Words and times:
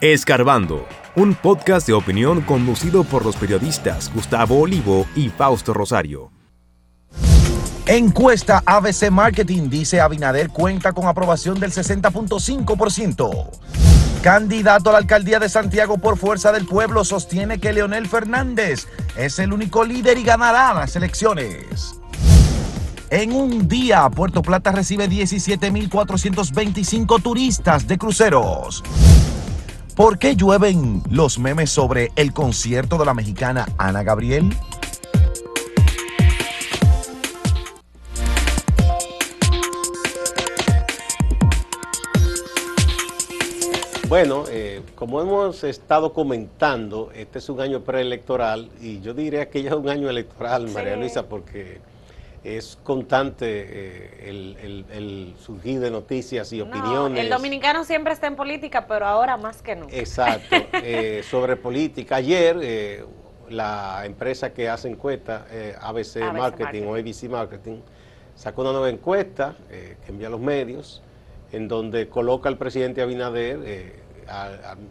Escarbando, 0.00 0.88
un 1.14 1.34
podcast 1.34 1.86
de 1.86 1.92
opinión 1.92 2.40
conducido 2.40 3.04
por 3.04 3.22
los 3.22 3.36
periodistas 3.36 4.10
Gustavo 4.14 4.58
Olivo 4.58 5.06
y 5.14 5.28
Fausto 5.28 5.74
Rosario. 5.74 6.32
Encuesta 7.84 8.62
ABC 8.64 9.10
Marketing 9.10 9.68
dice 9.68 10.00
Abinader 10.00 10.48
cuenta 10.48 10.94
con 10.94 11.06
aprobación 11.06 11.60
del 11.60 11.72
60.5%. 11.72 13.50
Candidato 14.22 14.88
a 14.88 14.94
la 14.94 15.00
alcaldía 15.00 15.38
de 15.38 15.50
Santiago 15.50 15.98
por 15.98 16.16
Fuerza 16.16 16.50
del 16.50 16.64
Pueblo 16.64 17.04
sostiene 17.04 17.58
que 17.58 17.74
Leonel 17.74 18.08
Fernández 18.08 18.88
es 19.16 19.38
el 19.38 19.52
único 19.52 19.84
líder 19.84 20.16
y 20.16 20.22
ganará 20.22 20.72
las 20.72 20.96
elecciones. 20.96 22.00
En 23.10 23.32
un 23.32 23.68
día, 23.68 24.08
Puerto 24.08 24.40
Plata 24.40 24.72
recibe 24.72 25.10
17.425 25.10 27.22
turistas 27.22 27.86
de 27.86 27.98
cruceros. 27.98 28.82
¿Por 30.00 30.18
qué 30.18 30.34
llueven 30.34 31.02
los 31.10 31.38
memes 31.38 31.68
sobre 31.68 32.10
el 32.16 32.32
concierto 32.32 32.96
de 32.96 33.04
la 33.04 33.12
mexicana 33.12 33.66
Ana 33.76 34.02
Gabriel? 34.02 34.48
Bueno, 44.08 44.44
eh, 44.48 44.80
como 44.94 45.20
hemos 45.20 45.64
estado 45.64 46.14
comentando, 46.14 47.10
este 47.14 47.38
es 47.38 47.50
un 47.50 47.60
año 47.60 47.82
preelectoral 47.82 48.70
y 48.80 49.00
yo 49.00 49.12
diría 49.12 49.50
que 49.50 49.62
ya 49.62 49.68
es 49.68 49.76
un 49.76 49.90
año 49.90 50.08
electoral, 50.08 50.70
María 50.70 50.96
Luisa, 50.96 51.28
porque 51.28 51.78
es 52.42 52.78
constante 52.82 53.46
eh, 53.48 54.86
el, 54.92 55.34
surgir 55.38 55.80
de 55.80 55.90
noticias 55.90 56.52
y 56.52 56.60
opiniones. 56.60 57.24
El 57.24 57.30
dominicano 57.30 57.84
siempre 57.84 58.14
está 58.14 58.26
en 58.26 58.36
política, 58.36 58.86
pero 58.86 59.06
ahora 59.06 59.36
más 59.36 59.60
que 59.62 59.76
nunca. 59.76 59.94
Exacto, 59.94 60.56
eh, 60.72 61.22
sobre 61.28 61.56
política. 61.56 62.16
Ayer 62.16 62.58
eh, 62.62 63.04
la 63.50 64.02
empresa 64.06 64.52
que 64.54 64.68
hace 64.68 64.88
encuestas, 64.88 65.42
ABC, 65.80 66.32
Marketing, 66.32 66.82
o 66.84 66.94
ABC 66.94 67.24
Marketing, 67.24 67.80
sacó 68.34 68.62
una 68.62 68.72
nueva 68.72 68.88
encuesta 68.88 69.56
que 69.68 69.96
envía 70.08 70.28
a 70.28 70.30
los 70.30 70.40
medios, 70.40 71.02
en 71.52 71.68
donde 71.68 72.08
coloca 72.08 72.48
al 72.48 72.56
presidente 72.56 73.02
Abinader 73.02 74.00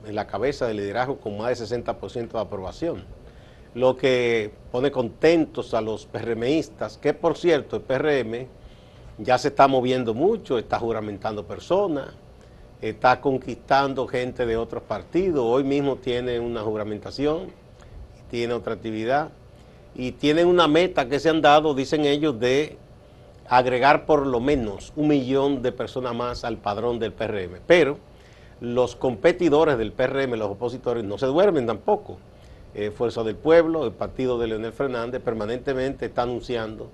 en 0.06 0.16
la 0.16 0.28
cabeza 0.28 0.68
del 0.68 0.78
liderazgo 0.78 1.20
con 1.20 1.38
más 1.38 1.58
de 1.58 1.66
60% 1.66 2.32
de 2.32 2.40
aprobación 2.40 3.06
lo 3.76 3.96
que 3.96 4.52
pone 4.72 4.92
contentos 4.92 5.74
a 5.74 5.82
los 5.82 6.06
PRMistas, 6.06 6.98
que 6.98 7.14
por 7.14 7.38
cierto 7.38 7.76
el 7.76 7.82
PRM 7.84 8.48
ya 9.20 9.38
se 9.38 9.50
está 9.50 9.68
moviendo 9.68 10.14
mucho, 10.14 10.58
está 10.58 10.80
juramentando 10.80 11.46
personas, 11.46 12.14
está 12.82 13.22
conquistando 13.22 14.08
gente 14.08 14.46
de 14.46 14.58
otros 14.58 14.84
partidos, 14.84 15.44
hoy 15.46 15.64
mismo 15.64 15.98
tiene 15.98 16.40
una 16.40 16.62
juramentación, 16.62 17.52
tiene 18.32 18.54
otra 18.54 18.74
actividad 18.74 19.30
y 19.96 20.14
tienen 20.14 20.48
una 20.48 20.68
meta 20.68 21.08
que 21.08 21.20
se 21.20 21.30
han 21.30 21.42
dado, 21.42 21.74
dicen 21.74 22.06
ellos, 22.06 22.40
de 22.40 22.78
agregar 23.48 24.06
por 24.06 24.26
lo 24.26 24.40
menos 24.40 24.94
un 24.96 25.10
millón 25.10 25.62
de 25.62 25.72
personas 25.72 26.16
más 26.16 26.44
al 26.46 26.58
padrón 26.58 27.00
del 27.00 27.12
PRM. 27.12 27.60
Pero 27.66 27.98
los 28.62 28.96
competidores 28.96 29.78
del 29.78 29.92
PRM, 29.92 30.36
los 30.36 30.52
opositores, 30.52 31.04
no 31.04 31.18
se 31.18 31.26
duermen 31.26 31.66
tampoco 31.66 32.18
eh, 32.76 32.92
Fuerza 32.92 33.24
del 33.24 33.36
Pueblo, 33.36 33.84
el 33.86 33.94
partido 33.94 34.38
de 34.38 34.48
Leonel 34.48 34.74
Fernández, 34.74 35.22
permanentemente 35.22 36.06
está 36.06 36.22
anunciando 36.22 36.92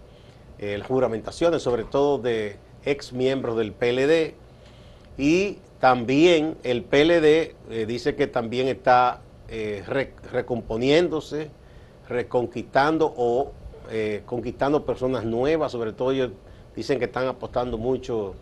eh, 0.57 0.77
las 0.77 0.87
juramentaciones, 0.87 1.61
sobre 1.61 1.83
todo 1.83 2.17
de 2.17 2.55
ex 2.85 3.11
miembros 3.11 3.57
del 3.57 3.73
PLD. 3.73 4.35
Y 5.17 5.57
también 5.81 6.55
el 6.63 6.83
PLD 6.83 7.55
eh, 7.69 7.85
dice 7.87 8.15
que 8.15 8.27
también 8.27 8.67
está 8.67 9.21
recomponiéndose, 10.31 11.51
reconquistando 12.09 13.13
o 13.15 13.51
conquistando 14.25 14.83
personas 14.83 15.23
nuevas, 15.23 15.71
sobre 15.71 15.93
todo 15.93 16.11
ellos 16.13 16.31
dicen 16.75 16.97
que 16.97 17.05
están 17.05 17.27
apostando 17.27 17.77
mucho 17.77 18.33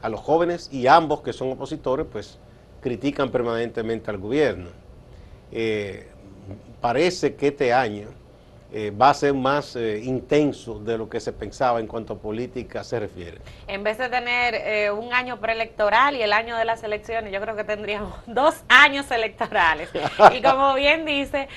a 0.00 0.08
los 0.08 0.20
jóvenes 0.20 0.70
y 0.72 0.86
ambos 0.86 1.22
que 1.22 1.32
son 1.32 1.50
opositores 1.50 2.06
pues 2.10 2.38
critican 2.80 3.32
permanentemente 3.32 4.12
al 4.12 4.18
gobierno 4.18 4.68
parece 6.84 7.34
que 7.34 7.46
este 7.46 7.72
año 7.72 8.08
eh, 8.70 8.90
va 8.90 9.08
a 9.08 9.14
ser 9.14 9.32
más 9.32 9.74
eh, 9.74 10.00
intenso 10.04 10.80
de 10.80 10.98
lo 10.98 11.08
que 11.08 11.18
se 11.18 11.32
pensaba 11.32 11.80
en 11.80 11.86
cuanto 11.86 12.12
a 12.12 12.18
política 12.18 12.84
se 12.84 13.00
refiere. 13.00 13.38
En 13.68 13.82
vez 13.82 13.96
de 13.96 14.10
tener 14.10 14.54
eh, 14.54 14.90
un 14.90 15.14
año 15.14 15.40
preelectoral 15.40 16.14
y 16.14 16.20
el 16.20 16.34
año 16.34 16.58
de 16.58 16.66
las 16.66 16.82
elecciones, 16.82 17.32
yo 17.32 17.40
creo 17.40 17.56
que 17.56 17.64
tendríamos 17.64 18.12
dos 18.26 18.64
años 18.68 19.10
electorales. 19.10 19.88
y 20.34 20.42
como 20.42 20.74
bien 20.74 21.06
dice, 21.06 21.48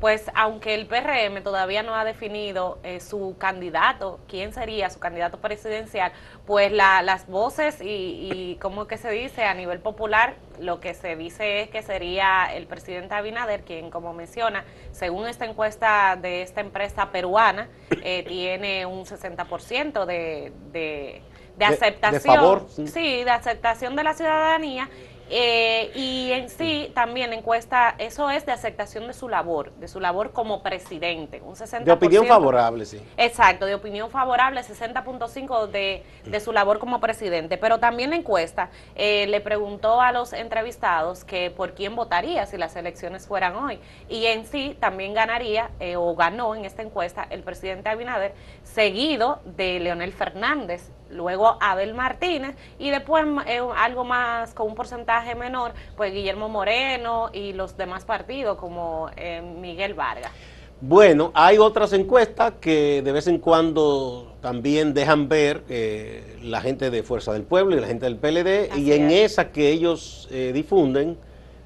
pues 0.00 0.28
aunque 0.34 0.74
el 0.74 0.86
PRM 0.86 1.40
todavía 1.44 1.84
no 1.84 1.94
ha 1.94 2.04
definido 2.04 2.80
su 2.98 3.36
candidato, 3.38 4.18
quién 4.26 4.52
sería 4.52 4.90
su 4.90 4.98
candidato 4.98 5.38
presidencial, 5.38 6.10
pues 6.46 6.72
las 6.72 7.28
voces 7.28 7.80
y, 7.80 8.28
y 8.32 8.56
como 8.56 8.88
que 8.88 8.96
se 8.96 9.12
dice 9.12 9.44
a 9.44 9.54
nivel 9.54 9.78
popular, 9.78 10.34
lo 10.58 10.80
que 10.80 10.94
se 10.94 11.16
dice 11.16 11.62
es 11.62 11.70
que 11.70 11.82
sería 11.82 12.46
el 12.52 12.66
presidente 12.66 13.14
Abinader 13.14 13.62
quien, 13.62 13.90
como 13.90 14.12
menciona, 14.12 14.64
según 14.90 15.26
esta 15.26 15.44
encuesta 15.44 16.16
de 16.20 16.42
esta 16.42 16.60
empresa 16.60 17.10
peruana, 17.10 17.68
eh, 18.02 18.24
tiene 18.28 18.86
un 18.86 19.04
60% 19.04 20.04
de, 20.04 20.52
de, 20.72 21.22
de 21.56 21.64
aceptación. 21.64 22.66
sí, 22.68 23.24
de 23.24 23.30
aceptación 23.30 23.96
de 23.96 24.04
la 24.04 24.14
ciudadanía 24.14 24.88
eh, 25.34 25.90
y 25.94 26.30
en 26.32 26.50
sí 26.50 26.92
también 26.94 27.32
encuesta, 27.32 27.94
eso 27.96 28.28
es 28.28 28.44
de 28.44 28.52
aceptación 28.52 29.06
de 29.06 29.14
su 29.14 29.30
labor, 29.30 29.72
de 29.76 29.88
su 29.88 29.98
labor 29.98 30.32
como 30.32 30.62
presidente, 30.62 31.40
un 31.40 31.54
60%. 31.54 31.84
De 31.84 31.92
opinión 31.92 32.26
favorable, 32.26 32.84
sí. 32.84 33.00
Exacto, 33.16 33.64
de 33.64 33.74
opinión 33.74 34.10
favorable, 34.10 34.60
60.5 34.60 35.68
de, 35.68 36.04
de 36.26 36.40
su 36.40 36.52
labor 36.52 36.78
como 36.78 37.00
presidente. 37.00 37.56
Pero 37.56 37.78
también 37.78 38.10
la 38.10 38.16
encuesta 38.16 38.68
eh, 38.94 39.26
le 39.26 39.40
preguntó 39.40 40.02
a 40.02 40.12
los 40.12 40.34
entrevistados 40.34 41.24
que 41.24 41.50
por 41.50 41.72
quién 41.72 41.96
votaría 41.96 42.44
si 42.44 42.58
las 42.58 42.76
elecciones 42.76 43.26
fueran 43.26 43.56
hoy. 43.56 43.80
Y 44.10 44.26
en 44.26 44.44
sí 44.44 44.76
también 44.80 45.14
ganaría, 45.14 45.70
eh, 45.80 45.96
o 45.96 46.14
ganó 46.14 46.54
en 46.54 46.66
esta 46.66 46.82
encuesta, 46.82 47.26
el 47.30 47.42
presidente 47.42 47.88
Abinader, 47.88 48.34
seguido 48.64 49.40
de 49.46 49.80
Leonel 49.80 50.12
Fernández 50.12 50.90
luego 51.12 51.56
Abel 51.60 51.94
Martínez 51.94 52.56
y 52.78 52.90
después 52.90 53.24
eh, 53.46 53.60
algo 53.76 54.04
más 54.04 54.54
con 54.54 54.68
un 54.68 54.74
porcentaje 54.74 55.34
menor, 55.34 55.72
pues 55.96 56.12
Guillermo 56.12 56.48
Moreno 56.48 57.30
y 57.32 57.52
los 57.52 57.76
demás 57.76 58.04
partidos 58.04 58.58
como 58.58 59.10
eh, 59.16 59.42
Miguel 59.42 59.94
Vargas. 59.94 60.32
Bueno, 60.80 61.30
hay 61.34 61.58
otras 61.58 61.92
encuestas 61.92 62.54
que 62.60 63.02
de 63.02 63.12
vez 63.12 63.28
en 63.28 63.38
cuando 63.38 64.34
también 64.40 64.94
dejan 64.94 65.28
ver 65.28 65.62
eh, 65.68 66.38
la 66.42 66.60
gente 66.60 66.90
de 66.90 67.04
Fuerza 67.04 67.32
del 67.32 67.44
Pueblo 67.44 67.76
y 67.76 67.80
la 67.80 67.86
gente 67.86 68.06
del 68.06 68.16
PLD 68.16 68.76
y 68.76 68.92
en 68.92 69.10
esa 69.10 69.52
que 69.52 69.70
ellos 69.70 70.28
difunden 70.52 71.16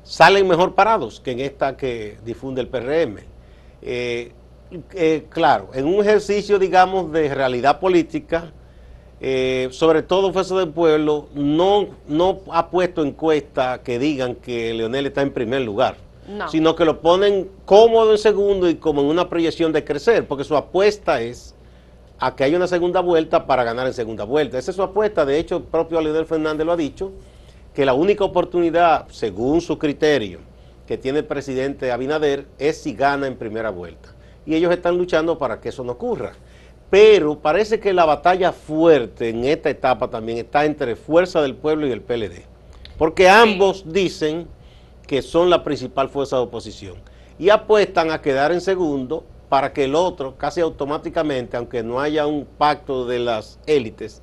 salen 0.02 0.46
mejor 0.46 0.74
parados 0.74 1.20
que 1.20 1.30
en 1.30 1.40
esta 1.40 1.78
que 1.78 2.18
difunde 2.24 2.60
el 2.60 2.68
PRM. 2.68 3.20
claro, 5.30 5.70
en 5.72 5.86
un 5.86 6.02
ejercicio, 6.02 6.58
digamos, 6.58 7.10
de 7.10 7.34
realidad 7.34 7.80
política, 7.80 8.52
eh, 9.20 9.68
sobre 9.70 10.02
todo 10.02 10.32
Fuerza 10.32 10.56
del 10.56 10.68
Pueblo, 10.68 11.28
no, 11.34 11.88
no 12.06 12.40
ha 12.50 12.70
puesto 12.70 13.02
encuestas 13.02 13.80
que 13.80 13.98
digan 13.98 14.34
que 14.34 14.74
Leonel 14.74 15.06
está 15.06 15.22
en 15.22 15.32
primer 15.32 15.62
lugar, 15.62 15.96
sino 16.50 16.74
que 16.74 16.84
lo 16.84 17.00
ponen 17.00 17.48
cómodo 17.64 18.12
en 18.12 18.18
segundo 18.18 18.68
y 18.68 18.74
como 18.74 19.00
en 19.00 19.06
una 19.06 19.28
proyección 19.28 19.72
de 19.72 19.84
crecer, 19.84 20.26
porque 20.26 20.44
su 20.44 20.56
apuesta 20.56 21.20
es 21.20 21.54
a 22.18 22.34
que 22.34 22.44
haya 22.44 22.56
una 22.56 22.66
segunda 22.66 23.00
vuelta 23.00 23.46
para 23.46 23.64
ganar 23.64 23.86
en 23.86 23.94
segunda 23.94 24.24
vuelta. 24.24 24.58
Esa 24.58 24.70
es 24.70 24.76
su 24.76 24.82
apuesta, 24.82 25.24
de 25.24 25.38
hecho, 25.38 25.56
el 25.58 25.62
propio 25.62 26.00
Leonel 26.00 26.26
Fernández 26.26 26.66
lo 26.66 26.72
ha 26.72 26.76
dicho, 26.76 27.12
que 27.74 27.84
la 27.84 27.94
única 27.94 28.24
oportunidad, 28.24 29.06
según 29.08 29.60
su 29.60 29.78
criterio, 29.78 30.40
que 30.86 30.96
tiene 30.96 31.18
el 31.20 31.24
presidente 31.24 31.92
Abinader 31.92 32.46
es 32.58 32.78
si 32.78 32.94
gana 32.94 33.26
en 33.26 33.36
primera 33.36 33.70
vuelta. 33.70 34.10
Y 34.46 34.54
ellos 34.54 34.72
están 34.72 34.96
luchando 34.96 35.36
para 35.36 35.60
que 35.60 35.68
eso 35.70 35.84
no 35.84 35.92
ocurra. 35.92 36.32
Pero 36.90 37.38
parece 37.38 37.80
que 37.80 37.92
la 37.92 38.04
batalla 38.04 38.52
fuerte 38.52 39.28
en 39.28 39.44
esta 39.44 39.70
etapa 39.70 40.08
también 40.08 40.38
está 40.38 40.64
entre 40.64 40.94
Fuerza 40.94 41.42
del 41.42 41.56
Pueblo 41.56 41.86
y 41.86 41.92
el 41.92 42.00
PLD. 42.00 42.44
Porque 42.96 43.28
ambos 43.28 43.84
dicen 43.92 44.46
que 45.06 45.22
son 45.22 45.50
la 45.50 45.64
principal 45.64 46.08
fuerza 46.08 46.36
de 46.36 46.42
oposición. 46.42 46.96
Y 47.38 47.50
apuestan 47.50 48.10
a 48.10 48.22
quedar 48.22 48.52
en 48.52 48.60
segundo 48.60 49.24
para 49.48 49.72
que 49.72 49.84
el 49.84 49.94
otro, 49.94 50.36
casi 50.36 50.60
automáticamente, 50.60 51.56
aunque 51.56 51.82
no 51.82 52.00
haya 52.00 52.26
un 52.26 52.46
pacto 52.46 53.06
de 53.06 53.18
las 53.18 53.58
élites, 53.66 54.22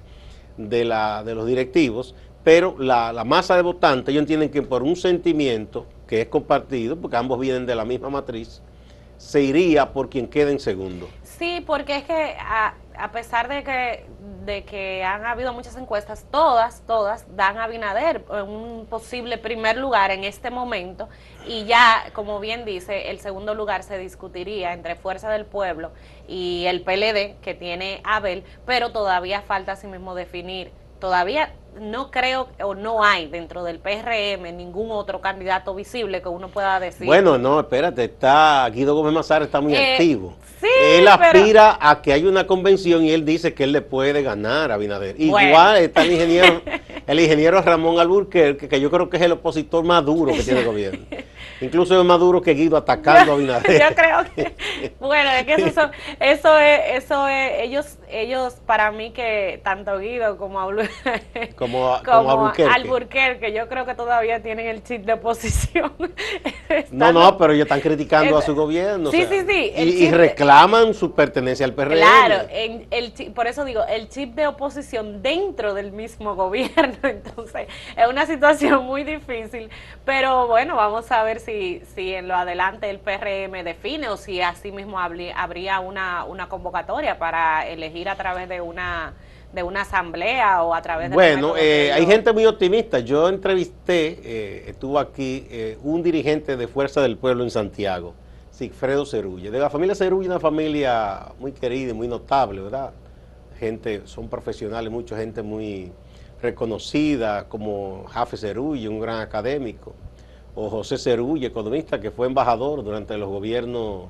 de, 0.58 0.86
la, 0.86 1.24
de 1.24 1.36
los 1.36 1.46
directivos, 1.46 2.16
pero 2.44 2.76
la, 2.78 3.14
la 3.14 3.24
masa 3.24 3.56
de 3.56 3.62
votantes, 3.62 4.10
ellos 4.10 4.22
entienden 4.22 4.50
que 4.50 4.62
por 4.62 4.84
un 4.84 4.96
sentimiento 4.96 5.86
que 6.08 6.22
es 6.22 6.28
compartido, 6.28 6.98
porque 6.98 7.18
ambos 7.18 7.40
vienen 7.40 7.66
de 7.66 7.76
la 7.76 7.86
misma 7.86 8.10
matriz, 8.10 8.62
se 9.18 9.42
iría 9.42 9.94
por 9.94 10.10
quien 10.10 10.28
quede 10.28 10.52
en 10.52 10.60
segundo. 10.60 11.08
Sí, 11.38 11.64
porque 11.66 11.98
es 11.98 12.04
que 12.04 12.36
ah, 12.40 12.76
a 12.96 13.12
pesar 13.12 13.48
de 13.48 13.64
que, 13.64 14.06
de 14.46 14.64
que 14.66 15.04
han 15.04 15.26
habido 15.26 15.52
muchas 15.52 15.76
encuestas, 15.78 16.26
todas, 16.32 16.82
todas 16.86 17.26
dan 17.36 17.58
a 17.58 17.64
Abinader 17.64 18.24
un 18.30 18.86
posible 18.88 19.38
primer 19.38 19.78
lugar 19.78 20.12
en 20.12 20.24
este 20.24 20.52
momento. 20.52 21.10
Y 21.48 21.66
ya, 21.66 22.06
como 22.14 22.40
bien 22.40 22.66
dice, 22.66 23.10
el 23.10 23.20
segundo 23.20 23.56
lugar 23.56 23.84
se 23.84 23.98
discutiría 23.98 24.74
entre 24.74 24.96
Fuerza 24.96 25.30
del 25.32 25.46
Pueblo 25.46 25.92
y 26.28 26.66
el 26.68 26.84
PLD 26.84 27.40
que 27.42 27.56
tiene 27.58 28.02
Abel, 28.04 28.44
pero 28.66 28.92
todavía 28.92 29.42
falta 29.42 29.72
así 29.72 29.88
mismo 29.88 30.14
definir 30.14 30.72
todavía 31.04 31.52
no 31.82 32.12
creo 32.12 32.48
o 32.64 32.76
no 32.76 33.04
hay 33.04 33.28
dentro 33.28 33.62
del 33.66 33.80
PRM 33.80 34.56
ningún 34.56 34.90
otro 34.90 35.20
candidato 35.20 35.76
visible 35.76 36.22
que 36.22 36.30
uno 36.30 36.48
pueda 36.48 36.80
decir. 36.80 37.06
Bueno, 37.06 37.38
no, 37.38 37.60
espérate, 37.60 38.06
está 38.06 38.70
Guido 38.74 38.96
Gómez 38.96 39.12
Mazar 39.12 39.44
está 39.44 39.60
muy 39.60 39.76
eh, 39.76 39.96
activo. 39.96 40.38
él 40.62 41.06
aspira 41.10 41.78
a 41.82 42.02
que 42.02 42.14
haya 42.14 42.30
una 42.30 42.48
convención 42.48 43.04
y 43.04 43.12
él 43.12 43.26
dice 43.26 43.54
que 43.54 43.66
él 43.66 43.74
le 43.74 43.82
puede 43.82 44.24
ganar 44.24 44.72
a 44.72 44.78
Binader. 44.78 45.20
Igual 45.20 45.80
está 45.80 46.04
el 46.04 46.14
ingeniero, 46.14 46.62
el 47.06 47.20
ingeniero 47.20 47.62
Ramón 47.62 48.00
Alburquerque, 48.00 48.70
que 48.70 48.80
yo 48.80 48.90
creo 48.90 49.10
que 49.10 49.18
es 49.18 49.24
el 49.24 49.34
opositor 49.34 49.84
más 49.84 50.06
duro 50.06 50.32
que 50.32 50.42
tiene 50.42 50.62
el 50.62 50.66
gobierno. 50.66 51.06
Incluso 51.64 52.00
es 52.00 52.06
más 52.06 52.20
duro 52.20 52.42
que 52.42 52.54
Guido 52.54 52.78
atacando 52.78 53.34
a 53.34 53.36
Binader. 53.36 53.82
Yo 53.90 53.96
creo 53.96 54.24
que, 54.36 54.94
bueno, 55.00 55.32
es 55.32 55.46
que 55.46 55.54
eso, 55.54 55.90
eso 56.20 56.60
es, 56.60 57.04
eso 57.04 57.28
es, 57.28 57.52
ellos, 57.62 57.98
ellos 58.10 58.56
para 58.66 58.92
mí 58.92 59.12
que 59.12 59.62
tanto 59.64 59.98
Guido 59.98 60.38
como 60.38 60.60
como, 61.56 62.00
como, 62.06 62.52
Alburquerque. 62.74 63.54
yo 63.54 63.68
creo 63.68 63.86
que 63.86 63.96
todavía 63.96 64.42
tienen 64.42 64.68
el 64.68 64.84
chip 64.84 65.06
de 65.06 65.14
oposición. 65.14 65.94
no, 66.92 67.12
no, 67.12 67.38
pero 67.38 67.54
ellos 67.54 67.66
están 67.66 67.82
criticando 67.82 68.38
a 68.38 68.42
su 68.42 68.56
gobierno. 68.56 69.12
Sí, 69.12 69.26
sí, 69.30 69.46
sí. 69.48 69.74
Y, 69.76 70.12
reclaman 70.12 70.94
su 70.94 71.14
pertenencia 71.14 71.66
al 71.66 71.74
PRM. 71.74 71.94
Claro, 71.94 72.48
el 72.52 73.14
por 73.34 73.48
eso 73.48 73.66
digo, 73.66 73.84
el 73.90 74.10
chip 74.10 74.36
de 74.36 74.48
oposición 74.48 75.22
dentro 75.22 75.74
del 75.74 75.92
mismo 75.92 76.36
gobierno. 76.36 76.98
Entonces, 77.04 77.68
es 77.96 78.08
una 78.08 78.26
situación 78.26 78.86
muy 78.86 79.04
difícil. 79.04 79.70
Pero 80.06 80.48
bueno, 80.48 80.76
vamos 80.76 81.12
a 81.12 81.24
ver 81.24 81.40
si, 81.40 81.53
si 81.96 82.14
en 82.14 82.28
lo 82.28 82.36
adelante 82.36 82.90
el 82.90 83.00
PRM 83.00 83.64
define 83.64 84.10
o 84.10 84.18
si 84.18 84.42
así 84.42 84.72
mismo 84.72 85.00
habría 85.00 85.80
una, 85.80 86.26
una 86.26 86.50
convocatoria 86.50 87.18
para 87.18 87.68
elegir 87.68 88.10
a 88.10 88.16
través 88.16 88.50
de 88.50 88.62
una 88.62 89.14
de 89.54 89.62
una 89.62 89.82
asamblea 89.82 90.64
o 90.64 90.74
a 90.74 90.82
través 90.82 91.12
de... 91.12 91.16
Bueno, 91.16 91.56
eh, 91.56 91.92
hay 91.94 92.06
gente 92.08 92.34
muy 92.34 92.46
optimista. 92.46 93.00
Yo 93.00 93.30
entrevisté, 93.30 94.20
eh, 94.24 94.64
estuvo 94.68 94.98
aquí 94.98 95.46
eh, 95.50 95.78
un 95.84 96.02
dirigente 96.02 96.58
de 96.58 96.68
Fuerza 96.68 97.02
del 97.02 97.18
Pueblo 97.18 97.44
en 97.44 97.52
Santiago, 97.52 98.16
Sigfredo 98.50 99.06
Cerulle. 99.06 99.52
De 99.52 99.60
la 99.60 99.70
familia 99.70 99.94
Cerulle, 99.94 100.28
una 100.28 100.40
familia 100.40 101.28
muy 101.40 101.52
querida 101.52 101.92
y 101.92 101.94
muy 101.94 102.08
notable, 102.08 102.62
¿verdad? 102.62 102.94
Gente, 103.60 104.02
son 104.06 104.28
profesionales, 104.28 104.92
mucha 104.92 105.16
gente 105.16 105.44
muy 105.44 105.92
reconocida, 106.42 107.48
como 107.48 108.06
Jafe 108.10 108.38
Cerulle, 108.38 108.90
un 108.90 109.00
gran 109.00 109.22
académico, 109.22 109.94
o 110.56 110.70
José 110.70 110.98
Cerulle, 110.98 111.48
economista, 111.48 112.00
que 112.00 112.12
fue 112.12 112.28
embajador 112.28 112.84
durante 112.84 113.18
los 113.18 113.30
gobiernos 113.30 114.10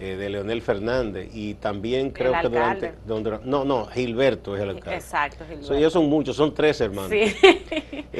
eh, 0.00 0.16
de 0.16 0.28
Leonel 0.30 0.62
Fernández. 0.62 1.28
Y 1.34 1.54
también 1.54 2.10
creo 2.10 2.32
que 2.40 2.48
durante, 2.48 2.94
no 3.44 3.64
no 3.64 3.86
Gilberto 3.86 4.56
es 4.56 4.62
el 4.62 4.70
alcalde. 4.70 4.96
Exacto 4.96 5.44
Gilberto. 5.48 5.74
ellos 5.74 5.92
son 5.92 6.08
muchos 6.08 6.36
son 6.36 6.54
tres 6.54 6.80
hermanos. 6.80 7.10
Sí. 7.10 7.34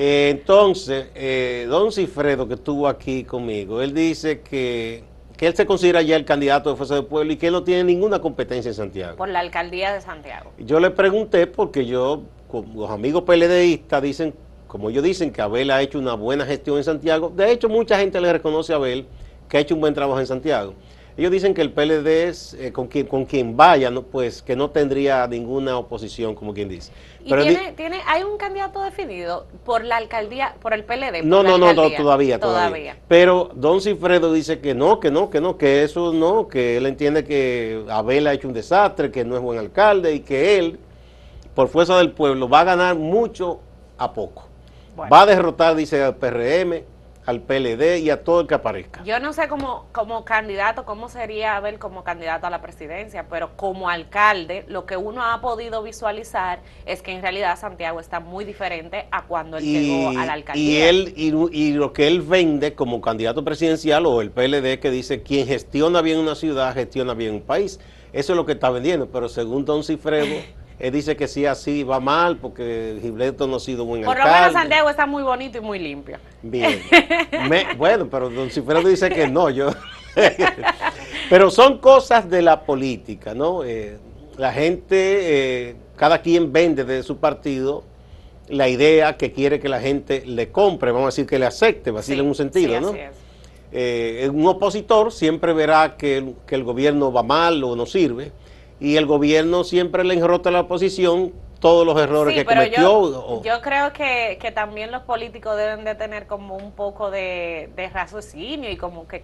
Eh, 0.01 0.29
entonces 0.31 1.09
eh, 1.15 1.67
don 1.69 1.91
Cifredo 1.91 2.47
que 2.47 2.55
estuvo 2.55 2.87
aquí 2.87 3.25
conmigo 3.25 3.83
él 3.83 3.93
dice 3.93 4.43
que 4.43 5.03
que 5.37 5.47
él 5.47 5.57
se 5.57 5.67
considera 5.67 6.03
ya 6.03 6.15
el 6.15 6.25
candidato 6.25 6.71
de 6.71 6.77
Fuerza 6.77 6.95
del 6.95 7.07
Pueblo 7.07 7.33
y 7.33 7.37
que 7.37 7.47
él 7.47 7.53
no 7.53 7.65
tiene 7.65 7.85
ninguna 7.85 8.21
competencia 8.21 8.69
en 8.69 8.75
Santiago. 8.75 9.17
Por 9.17 9.29
la 9.29 9.39
alcaldía 9.41 9.93
de 9.93 10.01
Santiago. 10.01 10.53
Yo 10.59 10.79
le 10.79 10.91
pregunté 10.91 11.47
porque 11.47 11.87
yo 11.87 12.23
los 12.75 12.91
amigos 12.91 13.23
PLDistas 13.23 14.03
dicen 14.03 14.35
como 14.69 14.91
ellos 14.91 15.03
dicen 15.03 15.33
que 15.33 15.43
Abel 15.43 15.73
ha 15.73 15.83
hecho 15.83 15.99
una 15.99 16.15
buena 16.15 16.47
gestión 16.47 16.77
en 16.77 16.85
Santiago 16.85 17.33
de 17.35 17.51
hecho 17.51 17.69
mucha 17.69 17.99
gente 17.99 18.21
le 18.21 18.33
reconoce 18.33 18.73
a 18.73 18.77
Abel 18.77 19.07
que 19.49 19.57
ha 19.57 19.61
hecho 19.61 19.75
un 19.75 19.81
buen 19.81 19.95
trabajo 19.95 20.21
en 20.21 20.27
Santiago 20.27 20.75
ellos 21.19 21.33
dicen 21.33 21.53
que 21.53 21.63
el 21.63 21.73
PLD 21.73 22.29
es 22.29 22.55
eh, 22.55 22.71
con, 22.71 22.87
quien, 22.87 23.05
con 23.07 23.25
quien 23.25 23.57
vaya, 23.57 23.91
pues 24.13 24.41
que 24.41 24.55
no 24.55 24.71
tendría 24.71 25.27
ninguna 25.27 25.77
oposición, 25.77 26.37
como 26.37 26.55
quien 26.55 26.69
dice. 26.69 26.93
¿Y 27.25 27.35
tiene, 27.35 27.73
tiene, 27.73 28.01
hay 28.07 28.23
un 28.23 28.39
candidato 28.39 28.81
definido 28.85 29.49
por 29.65 29.85
la 29.85 29.97
alcaldía, 29.97 30.55
por 30.63 30.75
el 30.75 30.85
PLD? 30.85 31.25
no, 31.25 31.43
no, 31.43 31.59
no, 31.59 31.75
todavía, 31.75 32.39
todavía, 32.39 32.97
Pero 33.09 33.51
Don 33.53 33.81
Cifredo 33.81 34.33
dice 34.33 34.61
que 34.61 34.77
no, 34.77 35.01
que 35.01 35.11
no, 35.11 35.29
que 35.29 35.41
no, 35.41 35.59
que 35.59 35.83
eso 35.83 36.13
no, 36.13 36.47
que 36.47 36.77
él 36.77 36.87
entiende 36.87 37.25
que 37.25 37.85
Abel 37.91 38.29
ha 38.29 38.33
hecho 38.33 38.47
un 38.47 38.55
desastre, 38.55 39.11
que 39.11 39.25
no 39.25 39.35
es 39.35 39.43
buen 39.43 39.59
alcalde 39.59 40.15
y 40.15 40.21
que 40.21 40.57
él, 40.57 40.79
por 41.53 41.67
fuerza 41.67 41.99
del 41.99 42.13
pueblo, 42.13 42.49
va 42.49 42.61
a 42.61 42.65
ganar 42.65 42.95
mucho 42.95 43.59
a 43.99 44.13
poco. 44.13 44.48
Va 44.99 45.23
a 45.23 45.27
derrotar, 45.27 45.77
dice, 45.77 46.03
al 46.03 46.17
PRM 46.17 46.85
al 47.29 47.43
PLD 47.43 47.99
y 47.99 48.09
a 48.09 48.25
todo 48.25 48.41
el 48.41 48.47
que 48.47 48.55
aparezca. 48.55 49.05
Yo 49.05 49.21
no 49.21 49.35
sé 49.35 49.49
cómo 49.49 49.85
como 49.93 50.25
candidato, 50.25 50.87
cómo 50.87 51.11
sería 51.11 51.57
Abel 51.57 51.79
como 51.79 52.03
candidato 52.03 52.47
a 52.47 52.51
la 52.51 52.63
presidencia, 52.63 53.27
pero 53.29 53.55
como 53.55 53.91
alcalde, 53.91 54.65
lo 54.67 54.87
que 54.87 54.97
uno 54.97 55.23
ha 55.23 55.39
podido 55.43 55.83
visualizar 55.83 56.61
es 56.87 57.03
que 57.03 57.13
en 57.13 57.21
realidad 57.21 57.59
Santiago 57.61 58.01
está 58.01 58.19
muy 58.19 58.47
diferente 58.47 59.09
a 59.11 59.27
cuando 59.27 59.59
él 59.59 59.65
llegó 59.65 60.19
a 60.19 60.25
la 60.25 60.33
alcaldía. 60.33 60.65
Y, 60.65 60.77
él, 60.81 61.13
y, 61.15 61.73
lo 61.73 61.93
que 61.93 62.07
él 62.07 62.23
vende 62.23 62.73
como 62.75 63.03
candidato 63.03 63.45
presidencial 63.45 64.07
o 64.07 64.23
el 64.23 64.31
PLD 64.31 64.81
que 64.81 64.91
dice 64.91 65.23
quien 65.23 65.47
gestiona 65.47 66.01
bien 66.01 66.19
una 66.21 66.35
ciudad, 66.35 66.73
gestiona 66.73 67.13
bien 67.13 67.35
un 67.35 67.43
país. 67.43 67.79
Eso 68.15 68.33
es 68.33 68.37
lo 68.39 68.47
que 68.47 68.53
está 68.53 68.71
vendiendo, 68.71 69.07
pero 69.11 69.29
según 69.29 69.67
Don 69.67 69.85
Cifredo... 69.85 70.35
Él 70.79 70.93
dice 70.93 71.17
que 71.17 71.27
sí, 71.27 71.45
así 71.45 71.83
va 71.83 71.99
mal 71.99 72.37
porque 72.37 72.99
Gilberto 73.03 73.49
no 73.49 73.57
ha 73.57 73.61
sido 73.61 73.85
buen 73.85 74.05
Por 74.05 74.17
alcalde. 74.17 74.31
Por 74.31 74.39
lo 74.39 74.47
menos 74.47 74.63
Santiago 74.63 74.91
está 74.91 75.07
muy 75.07 75.23
bonito 75.25 75.59
y 75.59 75.61
muy 75.61 75.79
limpio. 75.81 76.19
Bien. 76.43 76.81
bueno, 77.77 78.09
pero 78.09 78.31
don 78.31 78.49
Cifredo 78.51 78.89
dice 78.89 79.11
que 79.11 79.27
no, 79.27 79.51
yo... 79.51 79.71
pero 81.31 81.51
son 81.51 81.79
cosas 81.79 82.31
de 82.31 82.43
la 82.43 82.61
política, 82.61 83.35
¿no? 83.35 83.65
Eh, 83.65 83.99
la 84.37 84.53
gente, 84.53 85.69
eh, 85.71 85.77
cada 85.97 86.23
quien 86.23 86.53
vende 86.53 86.85
de 86.85 87.03
su 87.03 87.19
partido 87.19 87.83
la 88.49 88.69
idea 88.69 89.17
que 89.17 89.33
quiere 89.33 89.61
que 89.61 89.69
la 89.69 89.81
gente 89.81 90.23
le 90.25 90.51
compre, 90.51 90.91
vamos 90.93 91.07
a 91.07 91.09
decir 91.09 91.27
que 91.27 91.39
le 91.39 91.47
acepte, 91.47 91.91
va 91.91 91.99
a 91.99 92.03
decir 92.03 92.19
en 92.19 92.27
un 92.27 92.35
sentido, 92.35 92.81
¿no? 92.81 92.95
Eh, 93.71 94.31
un 94.33 94.47
opositor 94.47 95.13
siempre 95.13 95.53
verá 95.53 95.97
que, 95.99 96.35
que 96.47 96.55
el 96.55 96.65
gobierno 96.65 97.13
va 97.13 97.23
mal 97.23 97.63
o 97.63 97.77
no 97.77 97.85
sirve 97.85 98.33
y 98.81 98.97
el 98.97 99.07
gobierno 99.07 99.65
siempre 99.65 100.05
le 100.05 100.15
enrota 100.15 100.51
a 100.51 100.53
la 100.53 100.61
oposición 100.61 101.33
todos 101.61 101.85
los 101.85 102.01
errores 102.01 102.35
que 102.35 102.45
cometió. 102.45 102.81
Yo, 102.81 103.43
yo 103.43 103.61
creo 103.61 103.93
que, 103.93 104.39
que, 104.41 104.53
también 104.53 104.93
los 104.93 105.03
políticos 105.03 105.57
deben 105.57 105.85
de 105.85 105.95
tener 105.95 106.27
como 106.27 106.57
un 106.57 106.73
poco 106.73 107.11
de, 107.11 107.71
de 107.75 107.89
raciocinio 107.89 108.71
y 108.71 108.77
como 108.77 109.09
que 109.09 109.23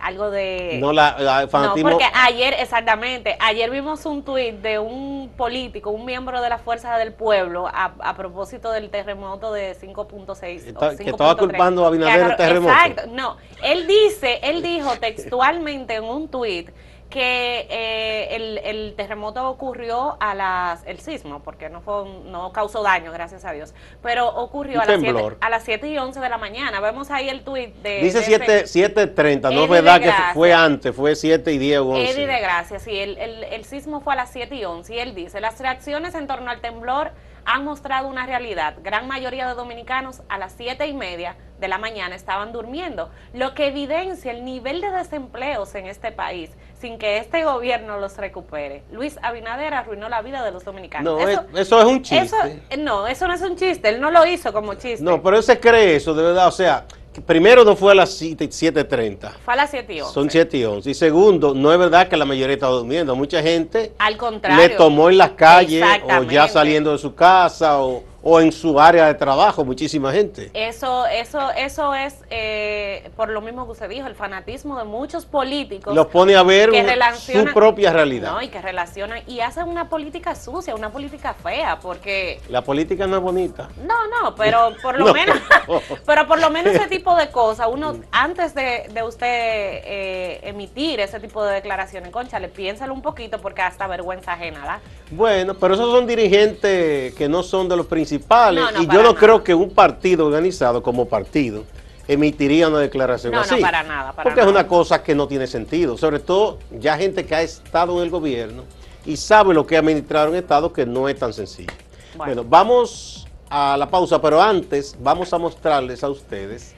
algo 0.00 0.30
de... 0.30 0.78
No, 0.80 0.92
la, 0.92 1.16
no, 1.52 1.74
porque 1.80 2.04
ayer, 2.12 2.54
exactamente, 2.58 3.36
ayer 3.38 3.70
vimos 3.70 4.04
un 4.04 4.24
tuit 4.24 4.56
de 4.56 4.80
un 4.80 5.30
político, 5.36 5.90
un 5.90 6.04
miembro 6.04 6.40
de 6.40 6.48
la 6.48 6.58
Fuerza 6.58 6.96
del 6.98 7.12
Pueblo, 7.12 7.68
a, 7.68 7.94
a 8.00 8.16
propósito 8.16 8.72
del 8.72 8.90
terremoto 8.90 9.52
de 9.52 9.76
5.6. 9.76 10.96
Que 10.98 11.10
estaba 11.10 11.36
culpando 11.36 11.84
a 11.84 11.88
Abinader 11.88 12.26
del 12.26 12.36
terremoto. 12.36 12.74
Exacto, 12.74 13.02
no, 13.12 13.36
él 13.62 13.86
dice, 13.86 14.40
él 14.42 14.62
dijo 14.62 14.90
textualmente 14.96 15.94
en 15.94 16.04
un 16.04 16.28
tuit 16.28 16.70
que 17.12 17.66
eh, 17.68 18.34
el, 18.34 18.58
el, 18.64 18.94
terremoto 18.96 19.46
ocurrió 19.46 20.16
a 20.18 20.34
las, 20.34 20.82
el 20.86 20.98
sismo, 20.98 21.42
porque 21.42 21.68
no 21.68 21.82
fue 21.82 22.08
no 22.24 22.52
causó 22.52 22.82
daño, 22.82 23.12
gracias 23.12 23.44
a 23.44 23.52
Dios, 23.52 23.74
pero 24.02 24.28
ocurrió 24.28 24.80
a 24.80 24.86
las, 24.86 24.98
7, 24.98 25.36
a 25.38 25.50
las 25.50 25.62
7 25.62 25.88
y 25.88 25.98
11 25.98 26.18
de 26.20 26.28
la 26.30 26.38
mañana. 26.38 26.80
Vemos 26.80 27.10
ahí 27.10 27.28
el 27.28 27.44
tuit 27.44 27.74
de... 27.76 28.00
Dice 28.00 28.20
7.30, 28.20 29.54
no 29.54 29.64
es 29.64 29.68
verdad 29.68 30.00
que 30.00 30.10
fue 30.32 30.54
antes, 30.54 30.96
fue 30.96 31.14
7 31.14 31.52
y 31.52 31.58
10 31.58 31.80
o 31.80 31.88
11. 31.90 32.10
Eddie 32.10 32.26
de 32.26 32.40
Gracia, 32.40 32.78
sí, 32.78 32.98
el, 32.98 33.18
el, 33.18 33.44
el 33.44 33.64
sismo 33.66 34.00
fue 34.00 34.14
a 34.14 34.16
las 34.16 34.30
7 34.32 34.54
y 34.54 34.64
11 34.64 34.94
y 34.94 34.98
él 34.98 35.14
dice, 35.14 35.42
las 35.42 35.60
reacciones 35.60 36.14
en 36.14 36.26
torno 36.26 36.50
al 36.50 36.62
temblor 36.62 37.12
han 37.44 37.64
mostrado 37.64 38.08
una 38.08 38.26
realidad. 38.26 38.76
Gran 38.82 39.06
mayoría 39.08 39.48
de 39.48 39.54
dominicanos 39.54 40.22
a 40.28 40.38
las 40.38 40.52
siete 40.52 40.86
y 40.86 40.94
media 40.94 41.36
de 41.60 41.68
la 41.68 41.78
mañana 41.78 42.14
estaban 42.14 42.52
durmiendo, 42.52 43.10
lo 43.32 43.54
que 43.54 43.68
evidencia 43.68 44.32
el 44.32 44.44
nivel 44.44 44.80
de 44.80 44.90
desempleos 44.90 45.74
en 45.74 45.86
este 45.86 46.10
país 46.10 46.50
sin 46.82 46.98
que 46.98 47.18
este 47.18 47.44
gobierno 47.44 47.98
los 47.98 48.16
recupere. 48.16 48.82
Luis 48.90 49.16
Abinader 49.22 49.72
arruinó 49.72 50.08
la 50.08 50.20
vida 50.20 50.44
de 50.44 50.50
los 50.50 50.64
dominicanos. 50.64 51.04
No, 51.04 51.58
eso, 51.58 51.80
es 51.80 51.86
un 51.86 52.02
chiste. 52.02 52.60
no, 52.76 53.06
eso 53.06 53.28
no 53.28 53.34
es 53.34 53.40
un 53.40 53.56
chiste, 53.56 53.88
él 53.88 54.00
no 54.00 54.10
lo 54.10 54.26
hizo 54.26 54.52
como 54.52 54.74
chiste. 54.74 55.02
No, 55.02 55.22
pero 55.22 55.36
él 55.36 55.44
se 55.44 55.60
cree 55.60 55.94
eso, 55.96 56.12
de 56.12 56.24
verdad, 56.24 56.48
o 56.48 56.52
sea 56.52 56.84
primero 57.26 57.62
no 57.62 57.76
fue 57.76 57.92
a 57.92 57.94
las 57.94 58.22
7.30. 58.22 59.32
Fue 59.44 59.52
a 59.52 59.56
las 59.56 59.70
7 59.70 59.92
y 59.92 60.00
11. 60.00 60.14
Son 60.14 60.30
7 60.30 60.56
y 60.56 60.64
11. 60.64 60.90
Y 60.90 60.94
segundo, 60.94 61.54
no 61.54 61.70
es 61.70 61.78
verdad 61.78 62.08
que 62.08 62.16
la 62.16 62.24
mayoría 62.24 62.54
estaba 62.54 62.72
durmiendo. 62.72 63.14
Mucha 63.14 63.42
gente 63.42 63.92
Al 63.98 64.16
contrario, 64.16 64.56
le 64.56 64.70
tomó 64.70 65.10
en 65.10 65.18
las 65.18 65.32
calles 65.32 65.84
o 66.04 66.22
ya 66.22 66.48
saliendo 66.48 66.92
de 66.92 66.98
su 66.98 67.14
casa 67.14 67.82
o, 67.82 68.02
en 68.24 68.52
su 68.52 68.78
área 68.78 69.06
de 69.06 69.14
trabajo, 69.14 69.64
muchísima 69.64 70.12
gente. 70.12 70.50
Eso, 70.54 71.06
eso, 71.06 71.50
eso 71.56 71.94
es, 71.94 72.14
eh, 72.30 73.10
por 73.16 73.28
lo 73.28 73.40
mismo 73.40 73.66
que 73.66 73.72
usted 73.72 73.88
dijo, 73.88 74.06
el 74.06 74.14
fanatismo 74.14 74.78
de 74.78 74.84
muchos 74.84 75.26
políticos. 75.26 75.94
Los 75.94 76.06
pone 76.06 76.36
a 76.36 76.42
ver 76.42 76.70
su 77.14 77.44
propia 77.52 77.92
realidad. 77.92 78.40
y 78.40 78.48
que 78.48 78.60
relacionan, 78.60 79.20
y 79.26 79.40
hacen 79.40 79.68
una 79.68 79.88
política 79.88 80.34
sucia, 80.34 80.74
una 80.74 80.90
política 80.90 81.34
fea, 81.34 81.78
porque... 81.80 82.40
La 82.48 82.62
política 82.62 83.06
no 83.06 83.16
es 83.16 83.22
bonita. 83.22 83.68
No, 83.84 84.06
no, 84.08 84.34
pero 84.34 84.74
por 84.82 84.98
lo 84.98 85.12
menos, 85.14 85.36
pero 86.06 86.26
por 86.26 86.40
lo 86.40 86.50
menos 86.50 86.74
ese 86.74 86.88
tipo 86.88 87.14
de 87.16 87.30
cosas, 87.30 87.68
uno, 87.70 87.96
antes 88.12 88.54
de, 88.54 88.88
usted 89.04 89.26
eh, 89.26 90.40
emitir 90.44 91.00
ese 91.00 91.18
tipo 91.18 91.44
de 91.44 91.54
declaraciones, 91.54 92.10
concha, 92.10 92.38
le 92.38 92.48
piénsalo 92.48 92.94
un 92.94 93.02
poquito 93.02 93.40
porque 93.40 93.62
hasta 93.62 93.86
vergüenza 93.86 94.34
ajena, 94.34 94.60
¿verdad? 94.60 94.78
Bueno, 95.10 95.54
pero 95.54 95.74
esos 95.74 95.90
son 95.90 96.06
dirigentes 96.06 97.14
que 97.14 97.28
no 97.28 97.42
son 97.42 97.68
de 97.68 97.76
los 97.76 97.86
principales, 97.86 98.11
y 98.16 98.86
yo 98.86 99.02
no 99.02 99.14
creo 99.14 99.42
que 99.42 99.54
un 99.54 99.70
partido 99.70 100.26
organizado 100.26 100.82
como 100.82 101.06
partido 101.06 101.64
emitiría 102.08 102.68
una 102.68 102.80
declaración 102.80 103.34
así. 103.34 103.56
No, 103.56 103.60
para 103.60 103.82
nada. 103.82 104.12
porque 104.12 104.40
es 104.40 104.46
una 104.46 104.66
cosa 104.66 105.02
que 105.02 105.14
no 105.14 105.28
tiene 105.28 105.46
sentido. 105.46 105.96
Sobre 105.96 106.18
todo 106.18 106.58
ya 106.78 106.96
gente 106.96 107.24
que 107.24 107.34
ha 107.34 107.42
estado 107.42 107.98
en 107.98 108.04
el 108.04 108.10
gobierno 108.10 108.64
y 109.04 109.16
sabe 109.16 109.54
lo 109.54 109.66
que 109.66 109.76
administrar 109.76 110.28
un 110.28 110.36
Estado 110.36 110.72
que 110.72 110.86
no 110.86 111.08
es 111.08 111.18
tan 111.18 111.32
sencillo. 111.32 111.72
Bueno. 112.16 112.44
vamos 112.44 113.26
a 113.48 113.76
la 113.76 113.88
pausa, 113.88 114.20
pero 114.20 114.40
antes 114.40 114.96
vamos 115.00 115.32
a 115.32 115.38
mostrarles 115.38 116.04
a 116.04 116.10
ustedes 116.10 116.74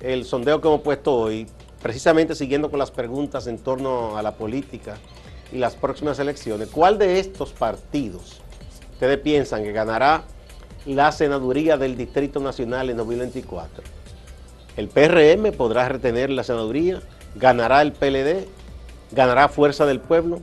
el 0.00 0.24
sondeo 0.24 0.60
que 0.60 0.68
hemos 0.68 0.80
puesto 0.80 1.14
hoy, 1.14 1.46
precisamente 1.82 2.34
siguiendo 2.34 2.70
con 2.70 2.78
las 2.78 2.90
preguntas 2.90 3.46
en 3.46 3.58
torno 3.58 4.16
a 4.16 4.22
la 4.22 4.32
política 4.32 4.96
y 5.52 5.58
las 5.58 5.74
próximas 5.74 6.18
elecciones. 6.18 6.68
¿Cuál 6.70 6.98
de 6.98 7.18
estos 7.18 7.52
partidos 7.52 8.40
ustedes 8.92 9.18
piensan 9.18 9.62
que 9.62 9.72
ganará 9.72 10.24
la 10.94 11.12
senaduría 11.12 11.76
del 11.76 11.96
Distrito 11.96 12.40
Nacional 12.40 12.90
en 12.90 12.96
2024? 12.96 13.82
El 14.76 14.88
PRM 14.88 15.52
podrá 15.56 15.88
retener 15.88 16.30
la 16.30 16.44
senaduría, 16.44 17.00
ganará 17.34 17.82
el 17.82 17.92
PLD, 17.92 18.46
ganará 19.12 19.48
Fuerza 19.48 19.86
del 19.86 20.00
Pueblo, 20.00 20.40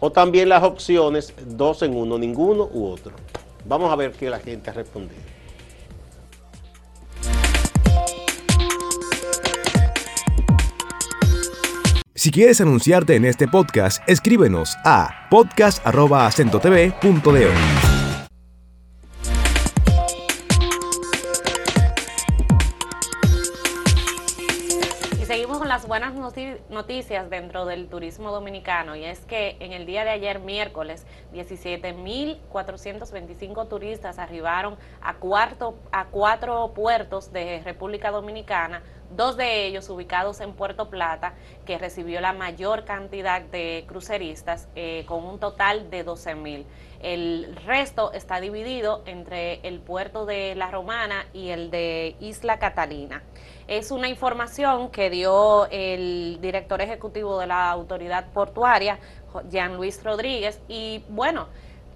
o 0.00 0.10
también 0.10 0.48
las 0.48 0.62
opciones 0.62 1.34
dos 1.46 1.82
en 1.82 1.94
uno, 1.94 2.18
ninguno 2.18 2.68
u 2.72 2.86
otro. 2.86 3.12
Vamos 3.64 3.92
a 3.92 3.96
ver 3.96 4.12
qué 4.12 4.30
la 4.30 4.40
gente 4.40 4.70
ha 4.70 4.72
respondido. 4.72 5.20
Si 12.22 12.30
quieres 12.30 12.60
anunciarte 12.60 13.16
en 13.16 13.24
este 13.24 13.48
podcast, 13.48 14.00
escríbenos 14.08 14.76
a. 14.84 15.28
buenas 25.80 26.12
noticias 26.68 27.30
dentro 27.30 27.64
del 27.64 27.88
turismo 27.88 28.30
dominicano 28.30 28.94
y 28.94 29.04
es 29.04 29.20
que 29.20 29.56
en 29.58 29.72
el 29.72 29.86
día 29.86 30.04
de 30.04 30.10
ayer 30.10 30.38
miércoles 30.38 31.06
17.425 31.32 33.68
turistas 33.68 34.18
arribaron 34.18 34.76
a, 35.00 35.14
cuarto, 35.14 35.78
a 35.90 36.08
cuatro 36.08 36.74
puertos 36.74 37.32
de 37.32 37.62
República 37.64 38.10
Dominicana, 38.10 38.82
dos 39.16 39.38
de 39.38 39.64
ellos 39.64 39.88
ubicados 39.88 40.42
en 40.42 40.52
Puerto 40.52 40.90
Plata, 40.90 41.32
que 41.64 41.78
recibió 41.78 42.20
la 42.20 42.34
mayor 42.34 42.84
cantidad 42.84 43.40
de 43.40 43.86
cruceristas 43.88 44.68
eh, 44.74 45.06
con 45.08 45.24
un 45.24 45.40
total 45.40 45.88
de 45.88 46.04
12.000. 46.04 46.66
El 47.02 47.56
resto 47.66 48.12
está 48.12 48.40
dividido 48.40 49.02
entre 49.06 49.54
el 49.66 49.80
puerto 49.80 50.24
de 50.24 50.54
La 50.54 50.70
Romana 50.70 51.26
y 51.32 51.48
el 51.48 51.70
de 51.70 52.14
Isla 52.20 52.60
Catalina. 52.60 53.24
Es 53.66 53.90
una 53.90 54.08
información 54.08 54.90
que 54.90 55.10
dio 55.10 55.66
el 55.70 56.38
director 56.40 56.80
ejecutivo 56.80 57.40
de 57.40 57.48
la 57.48 57.70
autoridad 57.70 58.32
portuaria, 58.32 59.00
Jean 59.50 59.76
Luis 59.76 60.02
Rodríguez, 60.04 60.60
y 60.68 61.04
bueno, 61.08 61.48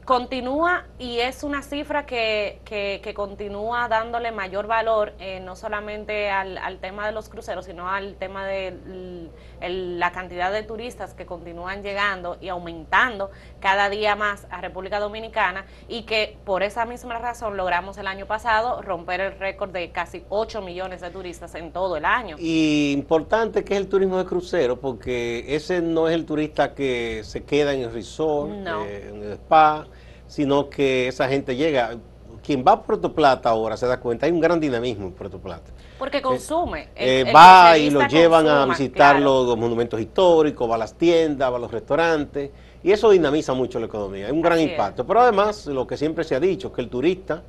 continúa 0.07 0.85
y 1.01 1.19
es 1.19 1.43
una 1.43 1.63
cifra 1.63 2.07
que, 2.07 2.61
que, 2.65 3.13
continúa 3.13 3.89
dándole 3.89 4.31
mayor 4.31 4.69
valor 4.69 5.13
eh, 5.19 5.41
no 5.41 5.57
solamente 5.57 6.31
al, 6.31 6.59
al, 6.59 6.79
tema 6.79 7.07
de 7.07 7.13
los 7.13 7.29
cruceros, 7.29 7.65
sino 7.65 7.89
al 7.89 8.15
tema 8.15 8.47
de 8.47 9.29
la 9.61 10.13
cantidad 10.13 10.53
de 10.53 10.63
turistas 10.63 11.13
que 11.13 11.27
continúan 11.27 11.83
llegando 11.83 12.37
y 12.41 12.49
aumentando 12.49 13.31
cada 13.59 13.89
día 13.91 14.15
más 14.15 14.47
a 14.51 14.61
República 14.61 15.01
Dominicana 15.01 15.67
y 15.89 16.03
que 16.03 16.39
por 16.45 16.63
esa 16.63 16.87
misma 16.87 17.19
razón 17.19 17.57
logramos 17.57 17.99
el 17.99 18.07
año 18.07 18.27
pasado 18.27 18.83
romper 18.83 19.21
el 19.21 19.39
récord 19.39 19.71
de 19.71 19.91
casi 19.91 20.25
8 20.29 20.63
millones 20.63 21.01
de 21.01 21.11
turistas 21.11 21.57
en 21.57 21.73
todo 21.73 21.97
el 21.97 22.05
año. 22.05 22.37
Y 22.39 22.93
importante 22.93 23.65
que 23.65 23.75
es 23.75 23.81
el 23.81 23.89
turismo 23.89 24.19
de 24.19 24.25
crucero 24.25 24.79
porque 24.79 25.57
ese 25.57 25.83
no 25.83 26.09
es 26.09 26.15
el 26.15 26.27
turista 26.27 26.75
que 26.75 27.23
se 27.25 27.45
queda 27.45 27.75
en 27.75 27.81
el 27.81 27.93
resort, 27.93 28.53
eh, 28.53 29.09
en 29.09 29.23
el 29.25 29.33
spa 29.33 29.89
sino 30.27 30.69
que 30.69 31.09
esa 31.09 31.29
gente 31.29 31.57
llega. 31.57 31.97
Quien 32.45 32.65
va 32.65 32.73
a 32.73 32.83
Puerto 32.83 33.13
Plata 33.13 33.49
ahora 33.49 33.77
se 33.77 33.87
da 33.87 33.99
cuenta, 33.99 34.27
hay 34.27 34.33
un 34.33 34.41
gran 34.41 34.61
dinamismo 34.61 35.07
en 35.07 35.13
Puerto 35.13 35.39
Plata. 35.39 35.73
Porque 35.99 36.23
consume. 36.23 36.89
Eh, 36.95 37.31
va 37.35 37.77
y 37.77 37.91
lo 37.91 38.07
llevan 38.07 38.47
a 38.47 38.67
visitar 38.67 39.21
los, 39.21 39.57
monumentos 39.57 40.01
históricos, 40.01 40.71
va 40.71 40.77
a 40.77 40.79
las 40.79 40.95
tiendas, 40.95 41.51
va 41.51 41.57
a 41.57 41.59
los 41.59 41.73
restaurantes, 41.73 42.51
y 42.85 42.93
eso 42.93 43.11
dinamiza 43.11 43.53
mucho 43.53 43.81
la 43.81 43.87
economía, 43.87 44.27
hay 44.27 44.33
un 44.33 44.43
gran 44.43 44.61
impacto. 44.61 45.05
Pero 45.05 45.23
además, 45.23 45.67
lo 45.67 45.89
que 45.89 45.97
siempre 45.97 46.23
se 46.23 46.37
ha 46.37 46.41
dicho, 46.41 46.73
que 46.73 46.83
el 46.83 46.89
turista 46.89 47.43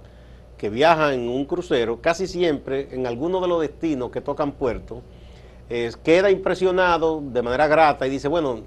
que 0.57 0.69
viaja 0.69 1.13
en 1.13 1.29
un 1.29 1.45
crucero, 1.45 2.01
casi 2.01 2.25
siempre 2.25 2.87
en 2.91 3.05
alguno 3.05 3.39
de 3.39 3.47
los 3.47 3.61
destinos 3.61 4.09
que 4.09 4.21
tocan 4.21 4.53
puerto, 4.53 5.03
queda 6.03 6.31
impresionado 6.31 7.21
de 7.21 7.41
manera 7.43 7.67
grata 7.67 8.07
y 8.07 8.09
dice, 8.09 8.27
bueno, 8.27 8.61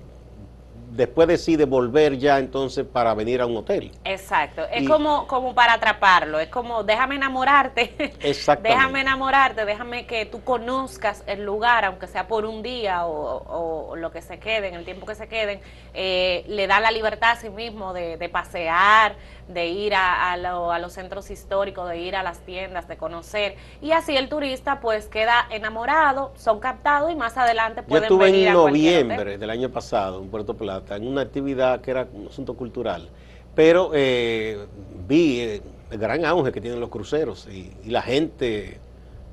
después 0.91 1.29
decide 1.29 1.65
volver 1.65 2.19
ya 2.19 2.39
entonces 2.39 2.85
para 2.85 3.15
venir 3.15 3.41
a 3.41 3.47
un 3.47 3.57
hotel. 3.57 3.93
Exacto, 4.05 4.63
es 4.73 4.89
como, 4.89 5.27
como 5.27 5.55
para 5.55 5.75
atraparlo, 5.75 6.39
es 6.41 6.49
como 6.49 6.83
déjame 6.83 7.17
enamorarte, 7.17 8.15
déjame 8.63 9.01
enamorarte, 9.01 9.65
déjame 9.65 10.07
que 10.07 10.27
tú 10.27 10.43
conozcas 10.43 11.23
el 11.27 11.45
lugar, 11.45 11.85
aunque 11.85 12.07
sea 12.07 12.27
por 12.27 12.45
un 12.45 12.63
día 12.63 13.07
o, 13.07 13.95
lo 13.97 14.11
que 14.11 14.23
se 14.23 14.39
quede, 14.39 14.69
en 14.69 14.75
el 14.75 14.85
tiempo 14.85 15.07
que 15.07 15.15
se 15.15 15.29
queden, 15.29 15.61
eh, 15.95 16.45
le 16.47 16.67
da 16.67 16.81
la 16.81 16.91
libertad 16.91 17.33
a 17.33 17.37
sí 17.37 17.51
mismo 17.51 17.93
de, 17.93 18.17
de 18.17 18.29
pasear, 18.29 19.17
de 19.53 19.67
ir 19.69 19.95
a, 19.95 20.33
a, 20.33 20.79
los 20.79 20.93
centros 20.93 21.31
históricos, 21.31 21.89
de 21.89 21.99
ir 21.99 22.17
a 22.17 22.23
las 22.23 22.39
tiendas, 22.41 22.89
de 22.89 22.97
conocer. 22.97 23.57
Y 23.81 23.93
así 23.93 24.17
el 24.17 24.29
turista 24.29 24.81
pues 24.81 25.07
queda 25.07 25.47
enamorado, 25.51 26.33
son 26.37 26.61
captados 26.61 27.11
y 27.11 27.17
más 27.17 27.37
adelante 27.37 27.83
pueden 27.83 28.09
Yo 28.09 28.15
estuve 28.15 28.47
en 28.47 28.53
noviembre 28.53 29.39
del 29.39 29.51
año 29.51 29.71
pasado 29.71 30.23
en 30.23 30.29
Puerto 30.29 30.55
Plata 30.55 30.97
en 30.97 31.07
una 31.07 31.23
actividad 31.23 31.81
que 31.81 31.91
era 31.91 32.07
un 32.13 32.29
asunto 32.29 32.55
cultural, 32.55 33.09
pero 33.55 33.91
eh, 33.95 34.67
vi 35.07 35.41
eh, 35.41 35.63
el 35.91 35.99
gran 35.99 36.25
auge 36.25 36.53
que 36.53 36.61
tienen 36.61 36.81
los 36.81 36.89
cruceros 36.89 37.49
y, 37.49 37.91
la 37.91 38.03
gente 38.03 38.79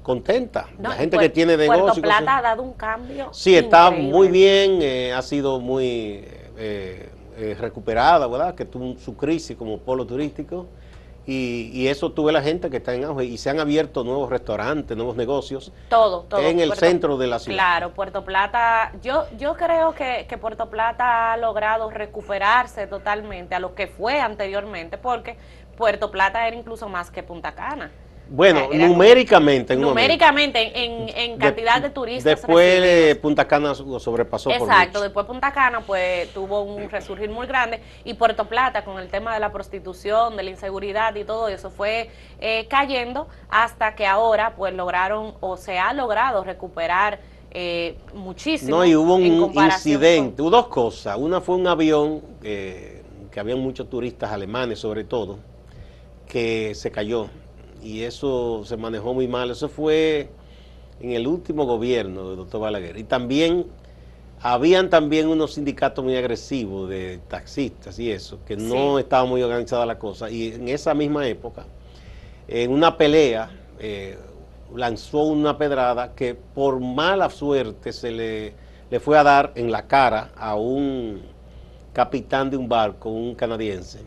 contenta, 0.02 0.68
la 0.80 0.92
gente 0.92 1.18
que 1.18 1.30
tiene 1.30 1.58
negocio. 1.58 1.84
Puerto 1.84 2.02
Plata 2.02 2.38
ha 2.38 2.42
dado 2.42 2.64
un 2.64 2.74
cambio. 2.74 3.30
Sí, 3.34 3.56
está 3.56 3.92
muy 3.92 4.30
bien, 4.30 4.80
eh, 4.82 5.14
ha 5.14 5.22
sido 5.22 5.60
muy 5.60 6.24
eh, 6.58 7.10
recuperada, 7.58 8.28
¿verdad? 8.28 8.56
Que 8.56 8.66
tuvo 8.66 8.98
su 9.00 9.16
crisis 9.16 9.56
como 9.56 9.78
polo 9.80 10.06
turístico. 10.06 10.68
Y, 11.30 11.88
eso 11.88 12.14
tuve 12.14 12.32
la 12.32 12.42
gente 12.42 12.70
que 12.70 12.78
está 12.78 12.94
en 12.96 13.04
auge 13.04 13.26
y 13.26 13.38
se 13.38 13.50
han 13.50 13.60
abierto 13.60 14.06
nuevos 14.06 14.30
restaurantes, 14.30 14.96
nuevos 14.96 15.18
negocios. 15.18 15.74
Todo, 15.90 16.22
todo. 16.22 16.40
En 16.40 16.62
el 16.62 16.72
centro 16.74 17.18
de 17.18 17.28
la 17.28 17.38
ciudad. 17.38 17.58
Claro, 17.58 17.94
Puerto 17.94 18.24
Plata, 18.24 18.94
yo, 19.02 19.26
yo 19.38 19.56
creo 19.58 19.94
que, 19.94 20.26
que, 20.30 20.38
Puerto 20.38 20.70
Plata 20.70 21.34
ha 21.34 21.38
logrado 21.38 21.90
recuperarse 21.90 22.88
totalmente 22.88 23.56
a 23.56 23.60
lo 23.60 23.76
que 23.76 23.88
fue 23.88 24.22
anteriormente, 24.22 24.98
porque 24.98 25.36
Puerto 25.76 26.12
Plata 26.12 26.48
era 26.48 26.56
incluso 26.56 26.88
más 26.88 27.12
que 27.12 27.24
Punta 27.24 27.54
Cana. 27.54 27.92
Bueno, 28.30 28.70
numéricamente. 28.74 29.74
En 29.74 29.82
numéricamente, 29.82 30.84
en, 30.84 31.10
en, 31.16 31.38
cantidad 31.38 31.82
de, 31.82 31.90
turistas. 31.90 32.24
Después 32.24 33.16
Punta 33.18 33.48
Cana 33.48 33.74
sobrepasó 33.76 34.52
Exacto, 34.52 35.02
después 35.02 35.26
Punta 35.26 35.52
Cana 35.52 35.82
pues 35.82 36.32
tuvo 36.34 36.62
un 36.62 36.90
resurgir 36.90 37.30
muy 37.30 37.48
grande 37.48 37.82
y 38.04 38.14
Puerto 38.14 38.46
Plata 38.46 38.84
con 38.84 39.00
el 39.00 39.10
tema 39.10 39.34
de 39.34 39.40
la 39.40 39.52
prostitución, 39.52 40.36
de 40.36 40.44
la 40.44 40.50
inseguridad 40.50 41.16
y 41.16 41.24
todo 41.24 41.48
eso 41.48 41.70
fue 41.70 42.10
eh, 42.40 42.68
cayendo 42.70 43.28
hasta 43.50 43.96
que 43.96 44.06
ahora 44.06 44.56
pues 44.56 44.74
lograron 44.74 45.34
o 45.40 45.58
se 45.58 45.80
ha 45.80 45.94
logrado 45.94 46.44
recuperar 46.44 47.20
eh, 47.52 47.98
muchísimo. 48.14 48.78
No, 48.78 48.86
y 48.86 48.96
hubo 48.96 49.16
un 49.16 49.54
incidente, 49.56 50.42
hubo 50.42 50.50
dos 50.50 50.68
cosas. 50.68 51.18
Una 51.18 51.42
fue 51.42 51.56
un 51.56 51.68
avión 51.68 52.22
eh, 52.44 53.04
que 53.32 53.40
habían 53.40 53.60
muchos 53.60 53.90
turistas 53.90 54.32
alemanes 54.32 54.80
sobre 54.80 55.04
todo, 55.04 55.40
que 56.28 56.76
se 56.76 56.92
cayó 56.92 57.30
y 57.84 58.04
eso 58.04 58.64
se 58.66 58.78
manejó 58.78 59.14
muy 59.14 59.28
mal. 59.28 59.52
Eso 59.52 59.70
fue 59.70 60.30
en 61.00 61.12
el 61.12 61.28
último 61.28 61.66
gobierno 61.66 62.30
del 62.30 62.38
doctor 62.38 62.62
Balaguer. 62.62 62.98
Y 62.98 63.04
también 63.04 63.66
habían 64.42 64.90
también 64.90 65.28
unos 65.28 65.56
sindicatos 65.56 66.04
muy 66.04 66.16
agresivos 66.16 66.90
de 66.90 67.20
taxistas 67.28 67.98
y 67.98 68.12
eso, 68.12 68.40
que 68.46 68.56
no 68.56 69.00
estaba 69.00 69.26
muy 69.26 69.42
organizada 69.42 69.86
la 69.86 69.98
cosa. 69.98 70.30
Y 70.30 70.54
en 70.54 70.68
esa 70.68 70.94
misma 70.94 71.28
época, 71.28 71.66
en 72.48 72.72
una 72.72 72.98
pelea, 72.98 73.50
eh, 73.80 74.18
lanzó 74.76 75.24
una 75.24 75.58
pedrada 75.58 76.14
que 76.14 76.36
por 76.36 76.80
mala 76.80 77.30
suerte 77.30 77.94
se 77.94 78.12
le, 78.12 78.54
le 78.90 79.00
fue 79.00 79.18
a 79.18 79.24
dar 79.24 79.54
en 79.56 79.72
la 79.72 79.88
cara 79.88 80.32
a 80.36 80.56
un 80.56 81.22
capitán 81.94 82.50
de 82.50 82.58
un 82.58 82.70
barco, 82.70 83.10
un 83.10 83.34
canadiense 83.34 84.02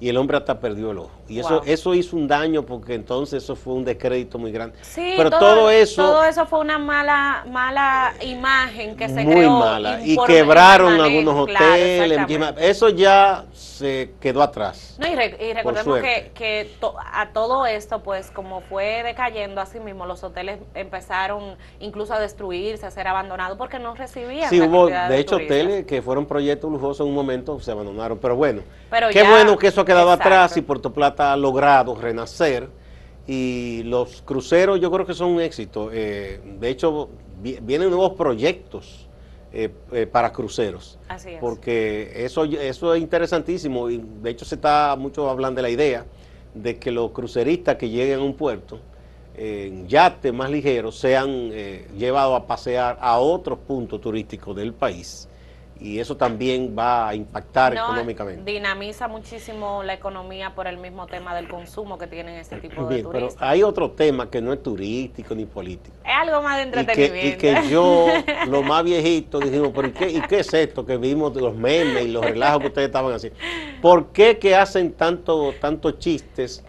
y 0.00 0.08
el 0.08 0.16
hombre 0.16 0.36
hasta 0.36 0.60
perdió 0.60 0.92
el 0.92 0.98
ojo. 0.98 1.17
Y 1.28 1.40
eso, 1.40 1.62
eso 1.66 1.94
hizo 1.94 2.16
un 2.16 2.26
daño 2.26 2.62
porque 2.64 2.94
entonces 2.94 3.42
eso 3.42 3.54
fue 3.54 3.74
un 3.74 3.84
descrédito 3.84 4.38
muy 4.38 4.52
grande. 4.52 4.76
Sí, 4.82 5.14
pero 5.16 5.30
todo, 5.30 5.70
eso... 5.70 6.02
Todo 6.02 6.24
eso 6.24 6.46
fue 6.46 6.60
una 6.60 6.78
mala 6.78 7.44
mala 7.48 8.14
imagen 8.22 8.96
que 8.96 9.08
se 9.08 9.24
muy 9.24 9.48
mala. 9.48 10.00
Y 10.04 10.16
quebraron 10.26 11.00
algunos 11.00 11.34
hoteles. 11.34 12.20
eso 12.58 12.88
ya 12.88 13.44
se 13.52 14.12
quedó 14.20 14.42
atrás. 14.42 14.96
No, 14.98 15.06
y, 15.06 15.14
recordemos 15.14 16.00
que, 16.00 16.70
a 17.12 17.28
todo 17.32 17.66
esto, 17.66 18.02
pues 18.02 18.30
como 18.30 18.60
fue 18.62 19.02
decayendo 19.02 19.60
así 19.60 19.78
mismo, 19.80 20.06
los 20.06 20.24
hoteles 20.24 20.58
empezaron 20.74 21.56
incluso 21.80 22.14
a 22.14 22.20
destruirse, 22.20 22.86
a 22.86 22.90
ser 22.90 23.06
abandonados 23.06 23.56
porque 23.56 23.78
no 23.78 23.94
recibían. 23.94 24.50
Sí, 24.50 24.60
hubo, 24.60 24.86
de, 24.86 25.18
hecho, 25.18 25.36
hoteles 25.36 25.86
que 25.86 26.02
fueron 26.02 26.26
proyectos 26.26 26.70
lujosos 26.70 27.00
en 27.00 27.08
un 27.08 27.14
momento 27.14 27.60
se 27.60 27.70
abandonaron. 27.70 28.18
Pero 28.18 28.36
bueno, 28.36 28.62
qué 29.12 29.22
bueno 29.22 29.56
que 29.56 29.68
eso 29.68 29.82
ha 29.82 29.84
quedado 29.84 30.10
atrás 30.10 30.56
y 30.56 30.62
Puerto 30.62 30.92
Plata 30.92 31.17
ha 31.18 31.36
logrado 31.36 31.94
renacer. 31.94 32.68
Y 33.26 33.82
los 33.84 34.22
cruceros 34.22 34.80
yo 34.80 34.90
creo 34.90 35.04
que 35.04 35.14
son 35.14 35.32
un 35.32 35.40
éxito. 35.40 35.90
Eh, 35.92 36.40
de 36.58 36.68
hecho, 36.70 37.10
vienen 37.42 37.90
nuevos 37.90 38.14
proyectos 38.14 39.06
eh, 39.52 39.70
eh, 39.92 40.06
para 40.06 40.32
cruceros. 40.32 40.98
Así 41.08 41.30
es. 41.30 41.40
Porque 41.40 42.10
eso, 42.14 42.44
eso 42.44 42.94
es 42.94 43.02
interesantísimo 43.02 43.90
y 43.90 44.02
de 44.22 44.30
hecho 44.30 44.44
se 44.44 44.54
está 44.54 44.96
mucho 44.98 45.28
hablando 45.28 45.58
de 45.58 45.62
la 45.62 45.70
idea 45.70 46.06
de 46.54 46.78
que 46.78 46.90
los 46.90 47.10
cruceristas 47.10 47.76
que 47.76 47.90
lleguen 47.90 48.20
a 48.20 48.22
un 48.22 48.34
puerto 48.34 48.80
en 49.36 49.86
yates 49.86 50.32
más 50.32 50.50
ligeros 50.50 50.98
sean 50.98 51.50
llevados 51.96 52.42
a 52.42 52.46
pasear 52.46 52.98
a 53.00 53.18
otros 53.18 53.58
puntos 53.60 54.00
turísticos 54.00 54.56
del 54.56 54.72
país 54.72 55.28
y 55.80 55.98
eso 55.98 56.16
también 56.16 56.74
va 56.76 57.08
a 57.08 57.14
impactar 57.14 57.74
económicamente. 57.74 58.50
Dinamiza 58.50 59.06
muchísimo 59.08 59.82
la 59.82 59.94
economía 59.94 60.54
por 60.54 60.66
el 60.66 60.78
mismo 60.78 61.06
tema 61.06 61.34
del 61.34 61.48
consumo 61.48 61.98
que 61.98 62.06
tienen 62.06 62.36
este 62.36 62.56
tipo 62.56 62.86
de 62.86 63.02
turistas. 63.02 63.34
Pero 63.36 63.48
hay 63.48 63.62
otro 63.62 63.92
tema 63.92 64.28
que 64.28 64.40
no 64.40 64.52
es 64.52 64.62
turístico 64.62 65.34
ni 65.34 65.46
político. 65.46 65.96
Es 66.04 66.12
algo 66.14 66.42
más 66.42 66.56
de 66.56 66.62
entretenimiento. 66.62 67.28
Y 67.28 67.38
que, 67.38 67.68
yo, 67.68 68.06
lo 68.48 68.62
más 68.62 68.82
viejito, 68.84 69.38
dijimos, 69.38 69.70
¿pero 69.74 69.92
qué, 69.92 70.10
¿y 70.10 70.20
qué 70.22 70.40
es 70.40 70.52
esto 70.52 70.84
que 70.84 70.96
vimos 70.96 71.34
de 71.34 71.40
los 71.40 71.54
memes 71.54 72.04
y 72.04 72.08
los 72.08 72.24
relajos 72.24 72.60
que 72.60 72.66
ustedes 72.68 72.86
estaban 72.86 73.12
haciendo? 73.12 73.38
¿Por 73.80 74.08
qué 74.08 74.38
que 74.38 74.56
hacen 74.56 74.92
tanto, 74.92 75.54
tantos 75.60 75.98
chistes 75.98 76.64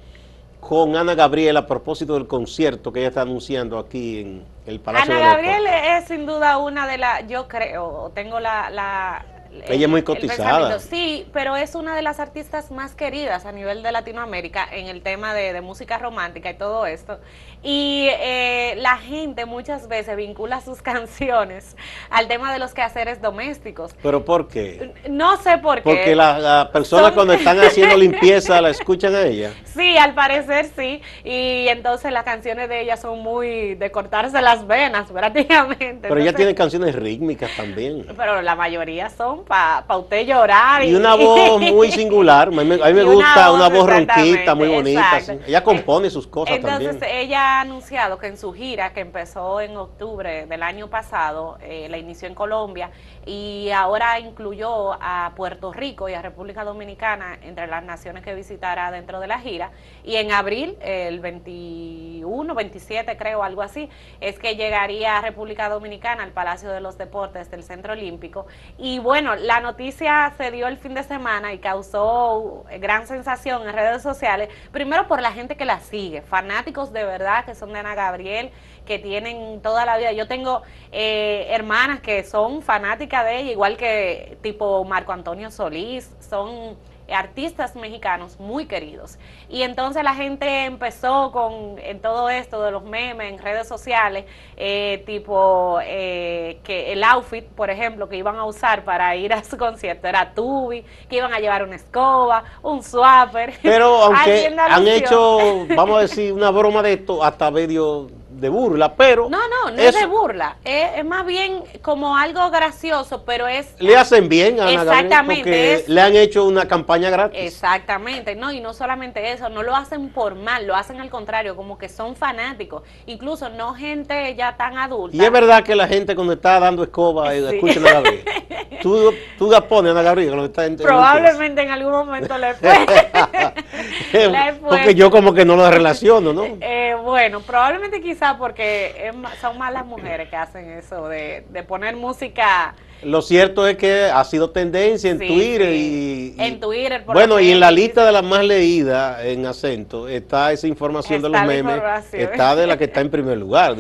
con 0.60 0.96
Ana 0.96 1.16
Gabriel 1.16 1.58
a 1.58 1.66
propósito 1.66 2.14
del 2.14 2.28
concierto 2.28 2.92
que 2.92 3.00
ella 3.00 3.10
está 3.10 3.22
anunciando 3.22 3.80
aquí 3.80 4.20
en 4.20 4.44
el 4.70 4.80
Palacio 4.80 5.14
Ana 5.16 5.34
Gabriel 5.34 5.66
es 5.68 6.06
sin 6.06 6.26
duda 6.26 6.58
una 6.58 6.88
de 6.88 6.98
las, 6.98 7.28
yo 7.28 7.48
creo, 7.48 8.12
tengo 8.14 8.40
la, 8.40 8.70
la 8.70 9.26
ella 9.68 9.86
es 9.86 9.90
muy 9.90 10.04
cotizada. 10.04 10.80
Sí, 10.80 11.28
pero 11.34 11.56
es 11.56 11.76
una 11.76 11.96
de 11.96 12.02
las 12.02 12.20
artistas 12.20 12.72
más 12.72 12.96
queridas 12.96 13.46
a 13.46 13.52
nivel 13.52 13.84
de 13.84 13.92
Latinoamérica 13.92 14.68
en 14.72 14.88
el 14.88 15.02
tema 15.02 15.34
de, 15.34 15.60
música 15.62 15.98
romántica 15.98 16.50
y 16.52 16.54
todo 16.54 16.86
esto. 16.86 17.20
Y 17.62 18.08
eh, 18.12 18.76
la 18.78 18.98
gente 18.98 19.46
muchas 19.46 19.88
veces 19.88 20.16
vincula 20.16 20.62
sus 20.62 20.82
canciones 20.84 21.76
al 22.10 22.28
tema 22.28 22.54
de 22.54 22.60
los 22.60 22.74
quehaceres 22.74 23.22
domésticos. 23.22 23.94
¿Pero 24.02 24.24
por 24.24 24.48
qué? 24.48 24.94
No 25.10 25.38
sé 25.38 25.58
por 25.58 25.78
qué. 25.78 25.84
Porque 25.84 26.16
las 26.16 26.68
personas 26.70 27.12
cuando 27.12 27.34
están 27.34 27.60
haciendo 27.60 27.98
limpieza 27.98 28.62
la 28.62 28.70
escuchan 28.70 29.16
a 29.16 29.24
ella. 29.24 29.54
Sí, 29.66 29.98
al 29.98 30.14
parecer 30.14 30.70
sí. 30.76 31.02
Y 31.24 31.68
entonces 31.68 32.12
las 32.12 32.24
canciones 32.24 32.70
de 32.70 32.82
ella 32.82 32.98
son 32.98 33.20
muy 33.20 33.76
de 33.76 33.92
cortarse 33.92 34.42
las 34.42 34.66
venas 34.66 35.10
prácticamente. 35.12 36.08
Pero 36.08 36.22
ella 36.22 36.34
tiene 36.34 36.56
canciones 36.56 36.96
rítmicas 36.96 37.52
también. 37.56 38.06
Pero 38.16 38.42
la 38.42 38.56
mayoría 38.56 39.10
son 39.10 39.39
para 39.44 39.86
pa 39.86 39.98
usted 39.98 40.26
llorar. 40.26 40.84
Y, 40.84 40.96
una 40.96 41.16
voz 41.16 41.62
muy 41.72 41.92
singular. 41.92 42.48
A 42.48 42.52
mí, 42.52 42.64
me 42.66 43.04
gusta 43.04 43.52
una 43.52 43.70
voz, 43.70 43.90
ronquita, 43.90 44.56
muy 44.56 44.68
bonita. 44.68 45.20
Ella 45.48 45.64
compone 45.64 46.10
sus 46.10 46.28
cosas 46.28 46.56
Entonces, 46.56 47.00
también. 47.00 47.18
ella 47.18 47.58
ha 47.58 47.62
anunciado 47.62 48.18
que 48.18 48.28
en 48.28 48.38
su 48.38 48.54
gira, 48.54 48.94
que 48.94 49.02
empezó 49.02 49.62
en 49.62 49.78
octubre 49.78 50.46
del 50.46 50.64
año 50.64 50.90
pasado, 50.90 51.58
eh, 51.62 51.88
la 51.90 51.98
inició 51.98 52.28
en 52.28 52.36
Colombia 52.36 52.92
y 53.26 53.70
ahora 53.72 54.20
incluyó 54.20 54.94
a 54.94 55.34
Puerto 55.36 55.72
Rico 55.72 56.10
y 56.10 56.14
a 56.14 56.22
República 56.22 56.64
Dominicana 56.64 57.38
entre 57.44 57.68
las 57.68 57.84
naciones 57.84 58.24
que 58.24 58.34
visitará 58.34 58.92
dentro 58.92 59.20
de 59.20 59.28
la 59.28 59.40
gira. 59.40 59.72
Y 60.04 60.16
en 60.16 60.32
abril, 60.32 60.78
el 60.82 61.20
21, 61.20 62.56
27 62.56 63.18
creo, 63.18 63.44
algo 63.44 63.62
así, 63.62 63.90
es 64.22 64.40
que 64.40 64.56
llegaría 64.56 65.18
a 65.18 65.22
República 65.22 65.70
Dominicana 65.70 66.24
al 66.24 66.32
Palacio 66.32 66.70
de 66.70 66.82
los 66.82 66.98
Deportes 66.98 67.52
del 67.52 67.64
Centro 67.64 67.94
Olímpico. 67.94 68.48
Y 68.78 69.00
bueno, 69.00 69.29
la 69.36 69.60
noticia 69.60 70.34
se 70.38 70.52
dio 70.52 70.68
el 70.68 70.78
fin 70.78 70.94
de 70.94 71.04
semana 71.04 71.54
y 71.54 71.60
causó 71.60 72.66
gran 72.80 73.08
sensación 73.08 73.68
en 73.68 73.74
redes 73.74 74.02
sociales, 74.02 74.50
primero 74.72 75.08
por 75.08 75.22
la 75.22 75.32
gente 75.32 75.56
que 75.56 75.66
la 75.66 75.80
sigue, 75.80 76.22
fanáticos 76.22 76.92
de 76.94 77.04
verdad 77.04 77.46
que 77.46 77.56
son 77.56 77.74
de 77.74 77.80
Ana 77.80 77.96
Gabriel, 77.96 78.52
que 78.86 79.00
tienen 79.00 79.62
toda 79.62 79.86
la 79.86 79.98
vida. 79.98 80.12
Yo 80.12 80.28
tengo 80.28 80.64
eh, 80.92 81.48
hermanas 81.50 82.00
que 82.02 82.24
son 82.24 82.62
fanáticas 82.62 83.26
de 83.26 83.40
ella, 83.40 83.52
igual 83.52 83.78
que 83.78 84.38
tipo 84.42 84.84
Marco 84.86 85.12
Antonio 85.12 85.52
Solís, 85.52 86.16
son 86.20 86.78
artistas 87.14 87.76
mexicanos 87.76 88.40
muy 88.40 88.66
queridos. 88.66 89.18
Y 89.50 89.64
entonces 89.64 90.04
la 90.04 90.14
gente 90.14 90.66
empezó 90.66 91.32
con 91.32 91.80
en 91.80 92.02
todo 92.02 92.30
esto 92.30 92.62
de 92.64 92.72
los 92.72 92.84
memes 92.84 93.32
en 93.32 93.40
redes 93.40 93.68
sociales, 93.68 94.26
eh, 94.58 95.04
tipo 95.06 95.80
eh, 95.84 96.60
que 96.64 96.92
el 96.94 97.04
outfit, 97.04 97.46
por 97.46 97.70
ejemplo, 97.70 98.10
que 98.10 98.18
iban 98.18 98.36
a 98.36 98.46
usar 98.46 98.84
para 98.84 99.16
ir 99.16 99.34
a 99.34 99.44
su 99.44 99.58
concierto 99.58 100.08
era 100.08 100.34
tubi, 100.34 100.84
que 101.10 101.18
iban 101.18 101.34
a 101.34 101.40
llevar 101.40 101.64
una 101.64 101.76
escoba, 101.76 102.44
un 102.62 102.84
swapper. 102.84 103.54
Pero 103.62 104.04
aunque 104.04 104.56
han 104.58 104.88
hecho, 104.88 105.66
vamos 105.76 105.98
a 105.98 106.02
decir, 106.02 106.34
una 106.34 106.52
broma 106.52 106.82
de 106.82 106.94
esto 106.94 107.24
hasta 107.24 107.52
medio 107.52 108.19
de 108.40 108.50
burla, 108.50 108.96
pero... 108.96 109.30
No, 109.30 109.40
no, 109.48 109.72
no 109.72 109.82
es 109.82 109.94
de 109.94 110.06
burla, 110.06 110.58
es, 110.64 111.04
más 111.06 111.26
bien 111.26 111.64
como 111.82 112.16
algo 112.16 112.50
gracioso, 112.50 113.24
pero 113.26 113.48
es... 113.48 113.76
Le 113.80 113.96
hacen 113.96 114.30
bien 114.30 114.60
a 114.60 114.64
Ana 114.64 114.82
Exactamente. 114.82 115.44
porque 115.44 115.84
le 115.88 116.02
han 116.02 116.16
hecho 116.16 116.46
una 116.46 116.68
campaña 116.68 117.10
gratis. 117.10 117.40
Exactamente, 117.40 118.36
no, 118.36 118.52
y 118.52 118.60
no 118.60 118.74
solamente 118.74 119.32
eso, 119.32 119.50
no 119.50 119.64
lo 119.64 119.76
hacen 119.76 120.10
por 120.10 120.36
mal, 120.36 120.68
lo 120.68 120.76
hacen 120.76 121.00
al 121.02 121.10
contrario, 121.10 121.56
como 121.56 121.78
que 121.78 121.90
son 121.90 122.16
fanáticos, 122.16 122.84
incluso 123.06 123.50
no 123.50 123.74
gente 123.74 124.36
ya 124.36 124.56
tan 124.58 124.78
adulta. 124.78 125.16
Y 125.16 125.22
es 125.22 125.32
verdad 125.32 125.64
que 125.64 125.76
la 125.76 125.88
gente 125.88 126.16
cuando 126.16 126.34
está 126.34 126.60
dando 126.60 126.84
escoba 126.84 127.36
y 127.36 127.46
escucha 127.46 127.80
a 127.80 127.94
Gabriel, 127.94 128.24
tú, 128.82 129.14
tú 129.38 129.50
la 129.50 129.62
pones 129.68 129.92
Ana 129.92 130.02
Gabriel 130.02 130.30
cuando 130.30 130.46
está 130.46 130.66
en, 130.66 130.78
Probablemente 130.78 131.62
en, 131.62 131.72
algún 131.72 131.92
momento 131.92 132.38
le 132.38 132.54
fue. 132.56 132.70
Porque 134.62 134.96
yo 134.96 135.12
como 135.12 135.34
que 135.34 135.46
no 135.46 135.56
lo 135.56 135.70
relaciono, 135.70 136.34
¿no? 136.34 136.44
Eh, 136.62 136.96
bueno, 137.02 137.42
probablemente 137.42 138.02
quizás 138.02 138.29
porque 138.38 139.12
son 139.42 139.58
más 139.58 139.74
las 139.74 139.86
mujeres 139.86 140.30
que 140.30 140.36
hacen 140.36 140.70
eso 140.72 141.08
de, 141.08 141.44
poner 141.68 141.96
música. 141.96 142.76
Lo 143.02 143.22
cierto 143.22 143.68
es 143.68 143.78
que 143.78 144.06
ha 144.06 144.24
sido 144.24 144.50
tendencia 144.50 145.12
en 145.12 145.18
Twitter 145.18 145.74
y, 145.74 146.36
En 146.38 146.60
Twitter, 146.60 147.04
Bueno, 147.06 147.40
y 147.40 147.52
en 147.52 147.60
la 147.60 147.72
lista 147.72 148.06
de 148.06 148.12
las 148.12 148.24
más 148.24 148.44
leídas 148.44 149.24
en 149.24 149.46
acento 149.46 150.08
está 150.08 150.52
esa 150.52 150.68
información 150.68 151.22
de 151.22 151.30
los 151.30 151.42
memes, 151.44 151.82
está 152.12 152.56
de 152.56 152.68
la 152.68 152.78
que 152.78 152.86
está 152.86 153.02
en 153.02 153.10
primer 153.10 153.38
lugar. 153.38 153.76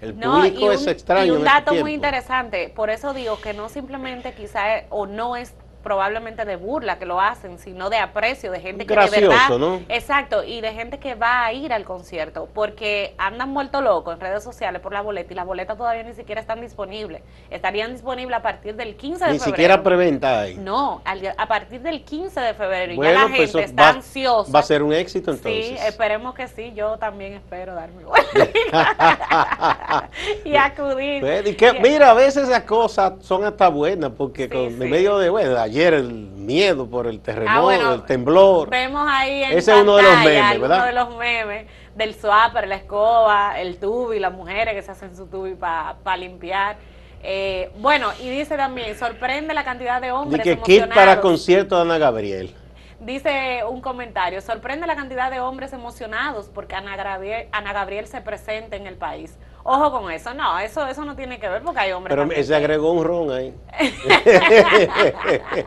El 0.00 0.14
público 0.14 0.70
es 0.72 0.86
extraño. 0.86 1.26
Y 1.26 1.36
un 1.36 1.44
dato 1.44 1.74
muy 1.74 1.94
interesante, 1.94 2.72
por 2.74 2.90
eso 2.90 3.14
digo 3.14 3.40
que 3.40 3.54
no 3.54 3.68
simplemente 3.68 4.32
quizá 4.32 4.84
o 4.90 5.06
no 5.06 5.36
es 5.36 5.54
probablemente 5.84 6.44
de 6.44 6.56
burla 6.56 6.98
que 6.98 7.06
lo 7.06 7.20
hacen, 7.20 7.58
sino 7.58 7.90
de 7.90 7.98
aprecio, 7.98 8.50
de 8.50 8.58
gente 8.58 8.86
que 8.86 8.96
de 8.96 9.10
verdad, 9.10 9.58
¿no? 9.58 9.82
exacto, 9.88 10.42
y 10.42 10.60
de 10.60 10.72
gente 10.72 10.98
que 10.98 11.14
va 11.14 11.44
a 11.44 11.52
ir 11.52 11.72
al 11.72 11.84
concierto, 11.84 12.48
porque 12.52 13.14
andan 13.18 13.50
muerto 13.50 13.80
locos 13.80 14.14
en 14.14 14.20
redes 14.20 14.42
sociales 14.42 14.80
por 14.80 14.92
la 14.92 15.02
boleta 15.02 15.32
y 15.32 15.36
las 15.36 15.46
boletas 15.46 15.76
todavía 15.76 16.02
ni 16.02 16.14
siquiera 16.14 16.40
están 16.40 16.60
disponibles. 16.60 17.22
Estarían 17.50 17.92
disponibles 17.92 18.38
a 18.38 18.42
partir 18.42 18.74
del 18.74 18.96
15 18.96 19.12
de 19.12 19.18
febrero. 19.18 19.32
Ni 19.32 19.38
siquiera 19.38 19.82
preventa 19.82 20.40
ahí. 20.40 20.56
No, 20.56 21.02
a 21.36 21.46
partir 21.46 21.82
del 21.82 22.02
15 22.02 22.40
de 22.40 22.54
febrero 22.54 22.94
y 22.94 22.96
ya 22.96 23.12
la 23.12 23.28
pues 23.28 23.52
gente 23.52 23.64
está 23.64 23.90
ansiosa. 23.90 24.50
Va 24.50 24.60
a 24.60 24.62
ser 24.62 24.82
un 24.82 24.92
éxito 24.92 25.30
entonces. 25.30 25.66
Sí, 25.66 25.76
esperemos 25.86 26.34
que 26.34 26.48
sí, 26.48 26.72
yo 26.74 26.98
también 26.98 27.34
espero 27.34 27.74
darme 27.74 28.02
y 30.44 30.56
acudir. 30.56 31.20
Pues, 31.20 31.46
y 31.46 31.54
que, 31.54 31.74
mira, 31.74 32.10
a 32.10 32.14
veces 32.14 32.48
esas 32.48 32.62
cosas 32.62 33.14
son 33.20 33.44
hasta 33.44 33.68
buenas 33.68 34.12
porque 34.16 34.48
con 34.48 34.78
medio 34.78 35.18
de 35.18 35.28
bueno, 35.28 35.54
ayer 35.74 35.94
el 35.94 36.12
miedo 36.12 36.88
por 36.88 37.08
el 37.08 37.20
terremoto, 37.20 37.68
ah, 37.68 37.94
el 37.94 38.02
temblor. 38.04 38.70
Vemos 38.70 39.06
ahí 39.10 39.42
en 39.42 39.58
Ese 39.58 39.72
es 39.72 39.82
uno 39.82 39.96
de 39.96 40.04
los 40.04 40.18
memes, 40.18 40.60
¿verdad? 40.60 40.76
Uno 40.78 40.86
de 40.86 40.92
los 40.92 41.16
memes 41.16 41.66
del 41.96 42.14
swapper, 42.14 42.68
la 42.68 42.76
escoba, 42.76 43.60
el 43.60 43.78
tubi, 43.78 44.20
las 44.20 44.32
mujeres 44.32 44.74
que 44.74 44.82
se 44.82 44.92
hacen 44.92 45.16
su 45.16 45.26
tubi 45.26 45.54
para 45.54 46.16
limpiar. 46.16 46.76
Eh, 47.24 47.72
bueno, 47.78 48.10
y 48.20 48.28
dice 48.30 48.56
también, 48.56 48.96
sorprende 48.96 49.52
la 49.52 49.64
cantidad 49.64 50.00
de 50.00 50.12
hombres 50.12 50.46
y 50.46 50.50
que 50.50 50.62
kit 50.62 50.94
para 50.94 51.20
concierto 51.20 51.74
de 51.76 51.82
Ana 51.82 51.98
Gabriel. 51.98 52.54
Dice 53.00 53.62
un 53.68 53.80
comentario, 53.80 54.40
sorprende 54.40 54.86
la 54.86 54.94
cantidad 54.94 55.30
de 55.30 55.40
hombres 55.40 55.72
emocionados 55.72 56.50
porque 56.54 56.76
Ana 56.76 56.96
Gabriel, 56.96 57.48
Ana 57.50 57.72
Gabriel 57.72 58.06
se 58.06 58.20
presente 58.20 58.76
en 58.76 58.86
el 58.86 58.94
país. 58.94 59.36
Ojo 59.66 59.90
con 59.90 60.10
eso, 60.10 60.34
no, 60.34 60.58
eso 60.58 60.86
eso 60.86 61.06
no 61.06 61.16
tiene 61.16 61.38
que 61.38 61.48
ver 61.48 61.62
porque 61.62 61.80
hay 61.80 61.92
hombres. 61.92 62.14
Pero 62.14 62.44
se 62.44 62.54
agregó 62.54 62.92
un 62.92 63.02
ron 63.02 63.32
ahí. 63.32 63.54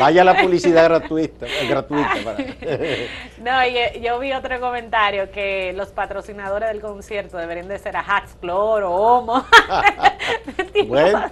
Vaya 0.00 0.24
la 0.24 0.36
publicidad 0.36 0.88
gratuita, 0.88 1.46
gratuita. 1.68 2.34
no, 3.38 3.68
yo, 4.02 4.18
vi 4.18 4.32
otro 4.32 4.58
comentario 4.58 5.30
que 5.30 5.72
los 5.74 5.90
patrocinadores 5.90 6.70
del 6.70 6.80
concierto 6.80 7.36
deberían 7.36 7.68
de 7.68 7.78
ser 7.78 7.96
a 7.96 8.00
Haxclor 8.00 8.82
o 8.82 8.92
Homo. 8.92 9.46
bueno, 10.88 11.30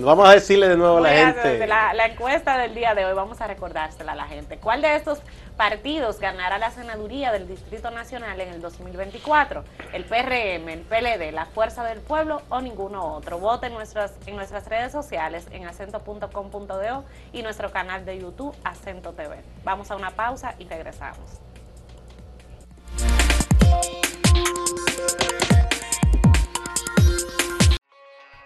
vamos 0.00 0.28
a 0.28 0.32
decirle 0.32 0.68
de 0.68 0.76
nuevo 0.76 0.96
a 0.96 1.00
la 1.00 1.10
gente. 1.10 1.64
La, 1.68 1.94
la 1.94 2.06
encuesta 2.06 2.58
del 2.58 2.74
día 2.74 2.92
de 2.96 3.04
hoy, 3.04 3.14
vamos 3.14 3.40
a 3.40 3.46
recordársela 3.46 4.12
a 4.12 4.16
la 4.16 4.26
gente. 4.26 4.58
¿Cuál 4.58 4.82
de 4.82 4.96
estos 4.96 5.22
partidos 5.56 6.18
ganará 6.18 6.58
la 6.58 6.70
senaduría 6.70 7.32
del 7.32 7.48
Distrito 7.48 7.90
Nacional 7.90 8.40
en 8.40 8.48
el 8.50 8.60
2024? 8.60 9.64
¿El 9.92 10.04
PRM, 10.04 10.68
el 10.68 10.80
PLD, 10.80 11.32
la 11.32 11.46
Fuerza 11.46 11.84
del 11.84 12.00
Pueblo 12.00 12.42
o 12.48 12.60
ninguno 12.60 13.14
otro? 13.14 13.38
Vote 13.38 13.66
en 13.66 13.74
nuestras, 13.74 14.12
en 14.26 14.36
nuestras 14.36 14.66
redes 14.68 14.92
sociales 14.92 15.46
en 15.52 15.66
acento.com.do 15.66 17.04
y 17.32 17.42
nuestro 17.42 17.70
canal 17.70 18.04
de 18.04 18.18
YouTube 18.18 18.54
Acento 18.64 19.12
TV. 19.12 19.42
Vamos 19.64 19.90
a 19.90 19.96
una 19.96 20.10
pausa 20.10 20.54
y 20.58 20.64
regresamos. 20.64 21.40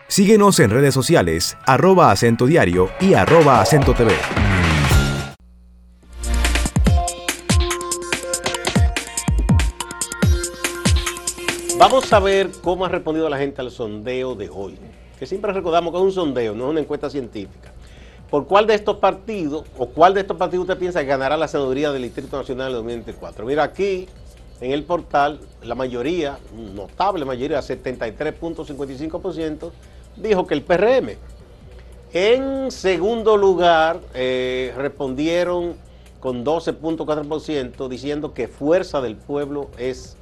Síguenos 0.09 0.59
en 0.59 0.71
redes 0.71 0.95
sociales, 0.95 1.57
arroba 1.67 2.11
acento 2.11 2.47
diario 2.47 2.91
y 2.99 3.15
arroba 3.15 3.61
acento 3.61 3.95
TV. 3.95 4.13
Vamos 11.79 12.13
a 12.13 12.19
ver 12.19 12.51
cómo 12.61 12.85
ha 12.85 12.89
respondido 12.89 13.29
la 13.29 13.39
gente 13.39 13.61
al 13.61 13.71
sondeo 13.71 14.35
de 14.35 14.51
hoy. 14.51 14.77
Que 15.17 15.27
siempre 15.27 15.53
recordamos 15.53 15.93
que 15.93 15.99
es 15.99 16.03
un 16.03 16.11
sondeo, 16.11 16.53
no 16.53 16.65
es 16.65 16.71
una 16.71 16.81
encuesta 16.81 17.09
científica. 17.09 17.73
¿Por 18.29 18.49
cuál 18.49 18.67
de 18.67 18.75
estos 18.75 18.97
partidos 18.97 19.65
o 19.79 19.87
cuál 19.87 20.13
de 20.13 20.23
estos 20.23 20.37
partidos 20.37 20.65
usted 20.65 20.77
piensa 20.77 21.03
que 21.03 21.07
ganará 21.07 21.37
la 21.37 21.47
senaduría 21.47 21.93
del 21.93 22.03
Distrito 22.03 22.37
Nacional 22.37 22.71
en 22.71 22.75
2024? 22.75 23.47
Mira, 23.47 23.63
aquí 23.63 24.09
en 24.61 24.73
el 24.73 24.83
portal, 24.83 25.39
la 25.63 25.77
mayoría, 25.77 26.41
notable 26.75 27.25
mayoría, 27.25 27.61
73.55%, 27.61 29.71
dijo 30.17 30.49
que 30.49 30.55
el 30.55 30.63
PRM. 30.63 31.11
En 32.13 32.73
segundo 32.73 33.37
lugar, 33.37 34.01
eh, 34.15 34.75
respondieron 34.77 35.77
con 36.19 36.45
12.4% 36.45 37.87
diciendo 37.87 38.35
que 38.35 38.49
Fuerza 38.49 39.01
del 39.01 39.15
Pueblo 39.15 39.71
es 39.79 40.17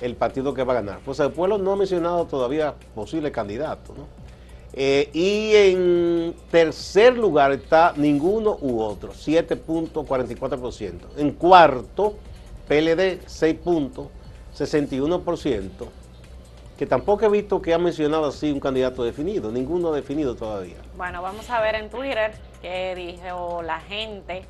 el 0.00 0.16
partido 0.16 0.54
que 0.54 0.64
va 0.64 0.72
a 0.74 0.76
ganar. 0.76 1.00
Pues 1.04 1.18
el 1.20 1.32
pueblo 1.32 1.58
no 1.58 1.72
ha 1.72 1.76
mencionado 1.76 2.24
todavía 2.26 2.74
posible 2.94 3.30
candidato. 3.32 3.94
¿no? 3.96 4.06
Eh, 4.72 5.10
y 5.12 5.54
en 5.54 6.34
tercer 6.50 7.16
lugar 7.16 7.52
está 7.52 7.92
ninguno 7.96 8.58
u 8.60 8.80
otro, 8.80 9.12
7.44%. 9.12 10.92
En 11.16 11.30
cuarto, 11.32 12.16
PLD, 12.68 13.20
6.61%, 13.26 15.70
que 16.78 16.86
tampoco 16.86 17.24
he 17.24 17.28
visto 17.28 17.62
que 17.62 17.74
ha 17.74 17.78
mencionado 17.78 18.26
así 18.26 18.52
un 18.52 18.60
candidato 18.60 19.02
definido, 19.02 19.50
ninguno 19.50 19.90
definido 19.90 20.36
todavía. 20.36 20.76
Bueno, 20.96 21.22
vamos 21.22 21.50
a 21.50 21.60
ver 21.60 21.74
en 21.74 21.90
Twitter 21.90 22.30
qué 22.60 22.94
dijo 22.94 23.62
la 23.62 23.80
gente. 23.80 24.44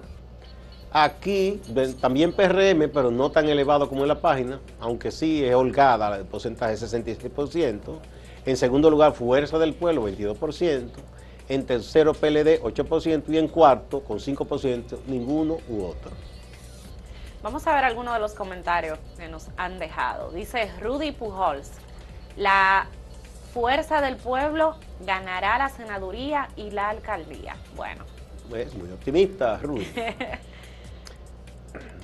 Aquí 0.92 1.60
también 2.00 2.32
PRM, 2.32 2.90
pero 2.92 3.10
no 3.10 3.30
tan 3.30 3.48
elevado 3.48 3.88
como 3.88 4.02
en 4.02 4.08
la 4.08 4.20
página, 4.20 4.60
aunque 4.80 5.10
sí 5.10 5.44
es 5.44 5.54
holgada 5.54 6.16
el 6.16 6.24
porcentaje 6.24 6.74
66%. 6.74 7.98
En 8.46 8.56
segundo 8.56 8.88
lugar, 8.90 9.12
Fuerza 9.12 9.58
del 9.58 9.74
Pueblo, 9.74 10.08
22%. 10.08 10.90
En 11.48 11.64
tercero, 11.66 12.14
PLD, 12.14 12.62
8%. 12.62 13.24
Y 13.28 13.38
en 13.38 13.48
cuarto, 13.48 14.04
con 14.04 14.20
5%, 14.20 14.98
ninguno 15.08 15.58
u 15.68 15.84
otro. 15.84 16.12
Vamos 17.42 17.66
a 17.66 17.74
ver 17.74 17.84
algunos 17.84 18.14
de 18.14 18.20
los 18.20 18.34
comentarios 18.34 19.00
que 19.18 19.26
nos 19.28 19.48
han 19.56 19.80
dejado. 19.80 20.30
Dice 20.30 20.70
Rudy 20.80 21.10
Pujols, 21.10 21.72
la 22.36 22.86
Fuerza 23.52 24.00
del 24.00 24.14
Pueblo 24.16 24.76
ganará 25.04 25.58
la 25.58 25.68
senaduría 25.68 26.48
y 26.56 26.70
la 26.70 26.90
alcaldía. 26.90 27.56
Bueno. 27.74 28.04
Es 28.54 28.72
muy 28.74 28.92
optimista, 28.92 29.58
Rudy. 29.58 29.88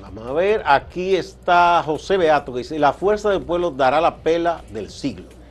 Vamos 0.00 0.26
a 0.26 0.32
ver, 0.32 0.64
aquí 0.66 1.14
está 1.14 1.80
José 1.84 2.16
Beato 2.16 2.52
que 2.52 2.58
dice, 2.58 2.80
la 2.80 2.92
Fuerza 2.92 3.30
del 3.30 3.42
Pueblo 3.42 3.70
dará 3.70 4.00
la 4.00 4.16
pela 4.16 4.64
del 4.70 4.90
siglo 4.90 5.41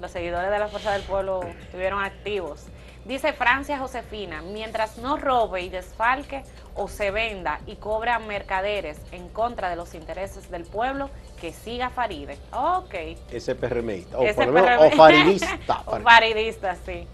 los 0.00 0.10
seguidores 0.10 0.50
de 0.50 0.58
la 0.58 0.68
Fuerza 0.68 0.92
del 0.92 1.02
Pueblo 1.02 1.42
estuvieron 1.42 2.02
activos. 2.02 2.66
Dice 3.04 3.32
Francia 3.32 3.78
Josefina, 3.78 4.42
mientras 4.42 4.98
no 4.98 5.16
robe 5.16 5.62
y 5.62 5.70
desfalque 5.70 6.42
o 6.74 6.86
se 6.86 7.10
venda 7.10 7.60
y 7.66 7.76
cobra 7.76 8.18
mercaderes 8.18 8.98
en 9.10 9.28
contra 9.28 9.70
de 9.70 9.76
los 9.76 9.94
intereses 9.94 10.50
del 10.50 10.64
pueblo, 10.64 11.08
que 11.40 11.52
siga 11.52 11.90
Faride. 11.90 12.36
Ok. 12.52 12.94
Ese 13.32 13.54
PRMista, 13.54 14.18
o, 14.18 14.24
o 14.24 14.90
faridista. 14.90 15.82
o 15.86 16.00
faridista, 16.00 16.76
sí. 16.84 17.06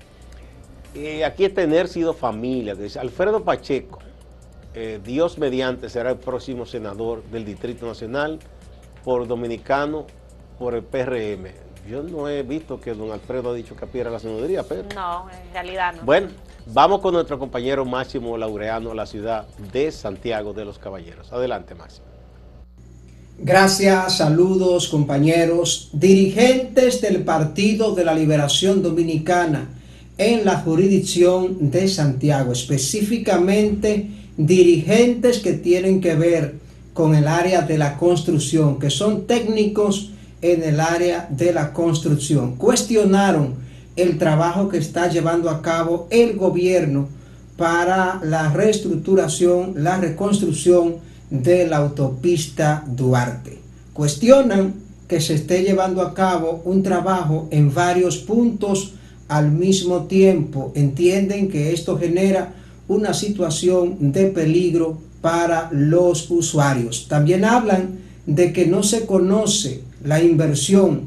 Eh, 0.94 1.24
aquí 1.24 1.44
es 1.44 1.54
tener 1.54 1.88
sido 1.88 2.14
familia. 2.14 2.74
Dice 2.74 2.98
Alfredo 2.98 3.44
Pacheco, 3.44 4.00
eh, 4.74 5.00
Dios 5.02 5.38
mediante 5.38 5.88
será 5.88 6.10
el 6.10 6.18
próximo 6.18 6.66
senador 6.66 7.22
del 7.24 7.44
Distrito 7.44 7.86
Nacional 7.86 8.40
por 9.04 9.26
Dominicano 9.26 10.06
por 10.58 10.74
el 10.74 10.82
PRM. 10.82 11.65
Yo 11.88 12.02
no 12.02 12.28
he 12.28 12.42
visto 12.42 12.80
que 12.80 12.94
don 12.94 13.12
Alfredo 13.12 13.50
ha 13.50 13.54
dicho 13.54 13.76
que 13.76 13.84
apiera 13.84 14.10
la 14.10 14.18
senaduría, 14.18 14.64
pero... 14.64 14.84
No, 14.94 15.26
en 15.30 15.52
realidad 15.52 15.94
no. 15.94 16.02
Bueno, 16.02 16.28
vamos 16.66 17.00
con 17.00 17.14
nuestro 17.14 17.38
compañero 17.38 17.84
Máximo 17.84 18.36
Laureano 18.36 18.90
a 18.90 18.94
la 18.94 19.06
ciudad 19.06 19.46
de 19.72 19.92
Santiago 19.92 20.52
de 20.52 20.64
los 20.64 20.78
Caballeros. 20.78 21.32
Adelante, 21.32 21.74
Máximo. 21.74 22.06
Gracias, 23.38 24.16
saludos 24.16 24.88
compañeros, 24.88 25.90
dirigentes 25.92 27.02
del 27.02 27.22
Partido 27.22 27.94
de 27.94 28.04
la 28.04 28.14
Liberación 28.14 28.82
Dominicana 28.82 29.68
en 30.18 30.44
la 30.44 30.56
jurisdicción 30.60 31.70
de 31.70 31.86
Santiago, 31.86 32.52
específicamente 32.52 34.10
dirigentes 34.36 35.38
que 35.38 35.52
tienen 35.52 36.00
que 36.00 36.14
ver 36.14 36.54
con 36.94 37.14
el 37.14 37.28
área 37.28 37.60
de 37.60 37.76
la 37.76 37.98
construcción, 37.98 38.78
que 38.78 38.88
son 38.88 39.26
técnicos 39.26 40.12
en 40.42 40.62
el 40.62 40.80
área 40.80 41.28
de 41.30 41.52
la 41.52 41.72
construcción. 41.72 42.56
Cuestionaron 42.56 43.54
el 43.96 44.18
trabajo 44.18 44.68
que 44.68 44.78
está 44.78 45.08
llevando 45.08 45.48
a 45.48 45.62
cabo 45.62 46.06
el 46.10 46.36
gobierno 46.36 47.08
para 47.56 48.20
la 48.22 48.52
reestructuración, 48.52 49.74
la 49.76 49.96
reconstrucción 49.96 50.96
de 51.30 51.66
la 51.66 51.78
autopista 51.78 52.84
Duarte. 52.86 53.58
Cuestionan 53.92 54.74
que 55.08 55.20
se 55.20 55.34
esté 55.34 55.62
llevando 55.62 56.02
a 56.02 56.12
cabo 56.12 56.62
un 56.64 56.82
trabajo 56.82 57.48
en 57.50 57.72
varios 57.72 58.18
puntos 58.18 58.94
al 59.28 59.50
mismo 59.50 60.04
tiempo. 60.04 60.72
Entienden 60.74 61.48
que 61.48 61.72
esto 61.72 61.98
genera 61.98 62.54
una 62.88 63.14
situación 63.14 64.12
de 64.12 64.26
peligro 64.26 64.98
para 65.20 65.68
los 65.72 66.30
usuarios. 66.30 67.06
También 67.08 67.44
hablan 67.44 68.05
de 68.26 68.52
que 68.52 68.66
no 68.66 68.82
se 68.82 69.06
conoce 69.06 69.82
la 70.04 70.22
inversión, 70.22 71.02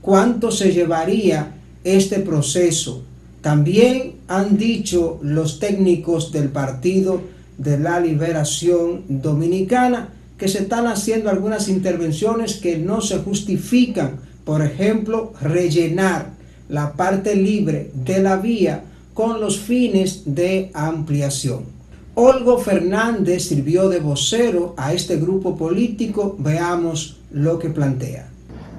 cuánto 0.00 0.50
se 0.50 0.72
llevaría 0.72 1.54
este 1.84 2.18
proceso. 2.18 3.04
También 3.40 4.14
han 4.28 4.56
dicho 4.56 5.18
los 5.22 5.58
técnicos 5.58 6.32
del 6.32 6.48
Partido 6.48 7.20
de 7.58 7.78
la 7.78 8.00
Liberación 8.00 9.02
Dominicana 9.08 10.10
que 10.38 10.48
se 10.48 10.58
están 10.58 10.86
haciendo 10.86 11.30
algunas 11.30 11.68
intervenciones 11.68 12.56
que 12.56 12.76
no 12.76 13.00
se 13.00 13.18
justifican. 13.18 14.20
Por 14.44 14.62
ejemplo, 14.62 15.32
rellenar 15.40 16.30
la 16.68 16.94
parte 16.94 17.36
libre 17.36 17.90
de 17.94 18.20
la 18.22 18.36
vía 18.36 18.82
con 19.14 19.40
los 19.40 19.58
fines 19.58 20.22
de 20.24 20.70
ampliación. 20.74 21.81
Olgo 22.14 22.58
Fernández 22.58 23.48
sirvió 23.48 23.88
de 23.88 24.00
vocero 24.00 24.74
a 24.76 24.92
este 24.92 25.16
grupo 25.16 25.56
político. 25.56 26.36
Veamos 26.38 27.20
lo 27.30 27.58
que 27.58 27.70
plantea. 27.70 28.28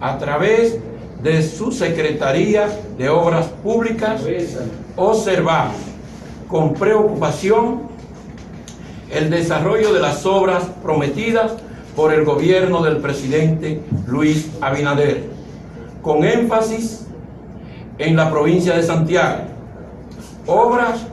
a 0.04 0.18
través 0.18 0.80
de 1.24 1.42
su 1.42 1.72
Secretaría 1.72 2.68
de 2.98 3.08
Obras 3.08 3.48
Públicas, 3.64 4.22
observar 4.98 5.70
con 6.50 6.74
preocupación 6.74 7.84
el 9.10 9.30
desarrollo 9.30 9.94
de 9.94 10.02
las 10.02 10.26
obras 10.26 10.66
prometidas 10.84 11.54
por 11.96 12.14
el 12.14 12.26
gobierno 12.26 12.84
del 12.84 12.98
presidente 12.98 13.82
Luis 14.06 14.50
Abinader, 14.60 15.24
con 16.02 16.26
énfasis 16.26 17.08
en 17.98 18.18
la 18.18 18.30
provincia 18.30 18.76
de 18.76 18.84
Santiago. 18.84 19.44
Obras 20.46 21.06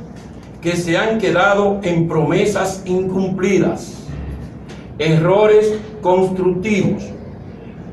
que 0.61 0.77
se 0.77 0.97
han 0.97 1.19
quedado 1.19 1.81
en 1.83 2.07
promesas 2.09 2.83
incumplidas, 2.85 3.95
errores 4.99 5.75
constructivos 6.03 7.03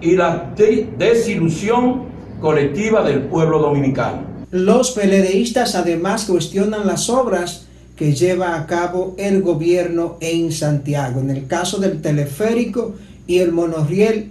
y 0.01 0.15
la 0.15 0.53
desilusión 0.97 2.03
colectiva 2.41 3.03
del 3.03 3.23
pueblo 3.23 3.59
dominicano. 3.59 4.21
Los 4.51 4.91
peledeístas 4.91 5.75
además 5.75 6.25
cuestionan 6.25 6.85
las 6.87 7.09
obras 7.09 7.67
que 7.95 8.13
lleva 8.13 8.55
a 8.55 8.67
cabo 8.67 9.15
el 9.17 9.41
gobierno 9.41 10.17
en 10.21 10.51
Santiago. 10.51 11.19
En 11.19 11.31
el 11.31 11.47
caso 11.47 11.79
del 11.79 12.01
teleférico 12.01 12.95
y 13.25 13.39
el 13.39 13.51
monorriel, 13.51 14.29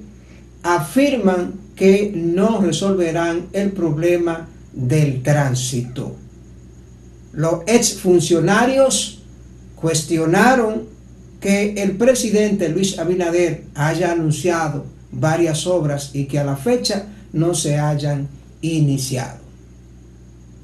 afirman 0.62 1.54
que 1.74 2.12
no 2.14 2.60
resolverán 2.60 3.48
el 3.52 3.72
problema 3.72 4.48
del 4.72 5.22
tránsito. 5.22 6.14
Los 7.36 7.64
exfuncionarios 7.66 9.18
cuestionaron 9.76 10.84
que 11.38 11.74
el 11.74 11.98
presidente 11.98 12.70
Luis 12.70 12.98
Abinader 12.98 13.64
haya 13.74 14.12
anunciado 14.12 14.86
varias 15.12 15.66
obras 15.66 16.12
y 16.14 16.24
que 16.24 16.38
a 16.38 16.44
la 16.44 16.56
fecha 16.56 17.04
no 17.34 17.54
se 17.54 17.78
hayan 17.78 18.26
iniciado. 18.62 19.36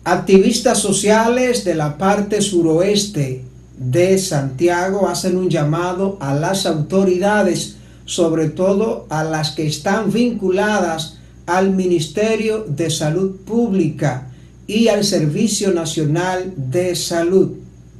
Activistas 0.04 0.78
sociales 0.78 1.62
de 1.64 1.74
la 1.74 1.98
parte 1.98 2.40
suroeste 2.40 3.44
de 3.76 4.16
Santiago 4.16 5.08
hacen 5.08 5.36
un 5.36 5.50
llamado 5.50 6.16
a 6.20 6.34
las 6.34 6.64
autoridades, 6.64 7.76
sobre 8.06 8.48
todo 8.48 9.06
a 9.10 9.24
las 9.24 9.50
que 9.50 9.66
están 9.66 10.10
vinculadas 10.10 11.18
al 11.44 11.70
Ministerio 11.70 12.64
de 12.66 12.88
Salud 12.88 13.36
Pública 13.44 14.31
y 14.72 14.88
al 14.88 15.04
Servicio 15.04 15.72
Nacional 15.72 16.52
de 16.56 16.94
Salud. 16.94 17.50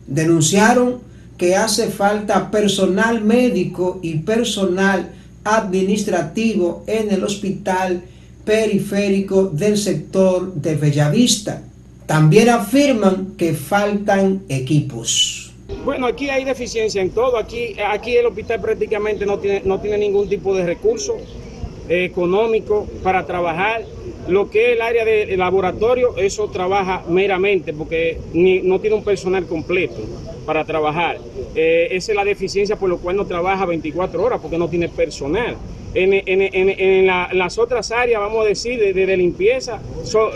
Denunciaron 0.07 1.01
que 1.37 1.57
hace 1.57 1.89
falta 1.89 2.51
personal 2.51 3.23
médico 3.23 3.99
y 4.03 4.19
personal 4.19 5.13
administrativo 5.45 6.85
en 6.87 7.11
el 7.11 7.25
hospital 7.25 8.03
periférico 8.45 9.45
del 9.45 9.77
sector 9.77 10.55
de 10.55 10.77
Bellavista 10.77 11.63
también 12.07 12.51
afirman 12.51 13.35
que 13.39 13.55
faltan 13.55 14.43
equipos. 14.49 15.53
Bueno, 15.85 16.07
aquí 16.07 16.29
hay 16.29 16.45
deficiencia 16.45 17.01
en 17.01 17.11
todo. 17.11 17.39
Aquí, 17.39 17.77
aquí 17.81 18.17
el 18.17 18.27
hospital 18.27 18.61
prácticamente 18.61 19.25
no 19.25 19.39
tiene, 19.39 19.63
no 19.65 19.81
tiene 19.81 19.97
ningún 19.97 20.29
tipo 20.29 20.55
de 20.55 20.67
recurso 20.67 21.17
económico 21.89 22.87
para 23.03 23.25
trabajar. 23.25 23.83
Lo 24.29 24.51
que 24.51 24.67
es 24.67 24.77
el 24.77 24.83
área 24.83 25.05
de 25.05 25.37
laboratorio, 25.37 26.17
eso 26.17 26.49
trabaja 26.49 27.03
meramente 27.09 27.73
porque 27.73 28.19
no 28.33 28.81
tiene 28.81 28.97
un 28.97 29.05
personal 29.05 29.47
completo 29.47 30.01
para 30.47 30.65
trabajar. 30.65 31.19
Eh, 31.55 31.89
esa 31.91 32.13
es 32.13 32.17
la 32.17 32.25
deficiencia 32.25 32.77
por 32.77 32.89
lo 32.89 32.99
cual 32.99 33.17
no 33.17 33.27
trabaja 33.27 33.67
24 33.67 34.23
horas 34.23 34.41
porque 34.41 34.59
no 34.59 34.69
tiene 34.69 34.89
personal. 34.89 35.57
En, 35.95 37.07
las 37.37 37.59
otras 37.59 37.91
áreas, 37.91 38.21
vamos 38.21 38.45
a 38.45 38.49
decir, 38.49 38.95
de, 38.95 39.17
limpieza, 39.17 39.81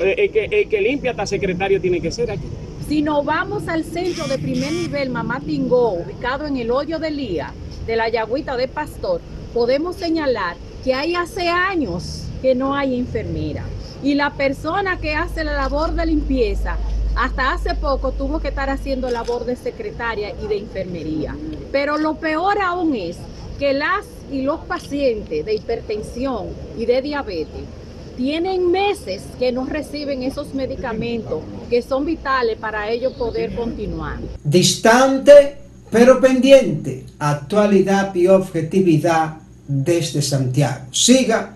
eh, 0.03 0.15
el, 0.19 0.31
que, 0.31 0.45
el 0.45 0.69
que 0.69 0.81
limpia 0.81 1.13
hasta 1.13 1.27
secretario 1.27 1.81
tiene 1.81 2.01
que 2.01 2.11
ser 2.11 2.31
aquí. 2.31 2.47
Si 2.89 3.03
nos 3.03 3.25
vamos 3.25 3.67
al 3.69 3.85
centro 3.85 4.27
de 4.27 4.39
primer 4.39 4.73
nivel, 4.73 5.11
Mamá 5.11 5.41
Tingó, 5.41 5.95
ubicado 5.95 6.47
en 6.47 6.57
el 6.57 6.71
hoyo 6.71 6.99
de 6.99 7.11
Lía, 7.11 7.53
de 7.87 7.97
la 7.97 8.09
Yagüita 8.09 8.57
de 8.57 8.69
Pastor, 8.69 9.21
podemos 9.55 9.97
señalar 9.97 10.57
que 10.85 10.93
hay 10.93 11.15
hace 11.15 11.49
años 11.49 12.26
que 12.41 12.55
no 12.55 12.75
hay 12.75 12.99
enfermera. 12.99 13.65
Y 14.03 14.15
la 14.15 14.31
persona 14.31 14.99
que 14.99 15.15
hace 15.15 15.45
la 15.45 15.55
labor 15.55 15.93
de 15.95 16.07
limpieza 16.07 16.77
hasta 17.17 17.55
hace 17.55 17.75
poco 17.75 18.13
tuvo 18.13 18.41
que 18.41 18.49
estar 18.49 18.69
haciendo 18.69 19.11
labor 19.11 19.47
de 19.47 19.57
secretaria 19.57 20.35
y 20.43 20.47
de 20.47 20.59
enfermería. 20.59 21.35
Pero 21.73 21.97
lo 21.97 22.17
peor 22.17 22.61
aún 22.61 22.95
es 22.95 23.17
que 23.59 23.73
las 23.73 24.05
y 24.31 24.43
los 24.43 24.61
pacientes 24.61 25.47
de 25.47 25.55
hipertensión 25.55 26.49
y 26.77 26.85
de 26.85 27.01
diabetes 27.01 27.63
tienen 28.17 28.71
meses 28.71 29.23
que 29.39 29.53
no 29.53 29.67
reciben 29.67 30.23
esos 30.23 30.53
medicamentos 30.55 31.43
que 31.71 31.83
son 31.83 32.05
vitales 32.05 32.59
para 32.59 32.91
ellos 32.91 33.13
poder 33.13 33.55
continuar. 33.55 34.19
Distante 34.43 35.67
pero 35.91 36.21
pendiente, 36.21 37.05
actualidad 37.19 38.15
y 38.15 38.27
objetividad 38.27 39.37
desde 39.69 40.21
Santiago. 40.21 40.87
Siga 40.91 41.56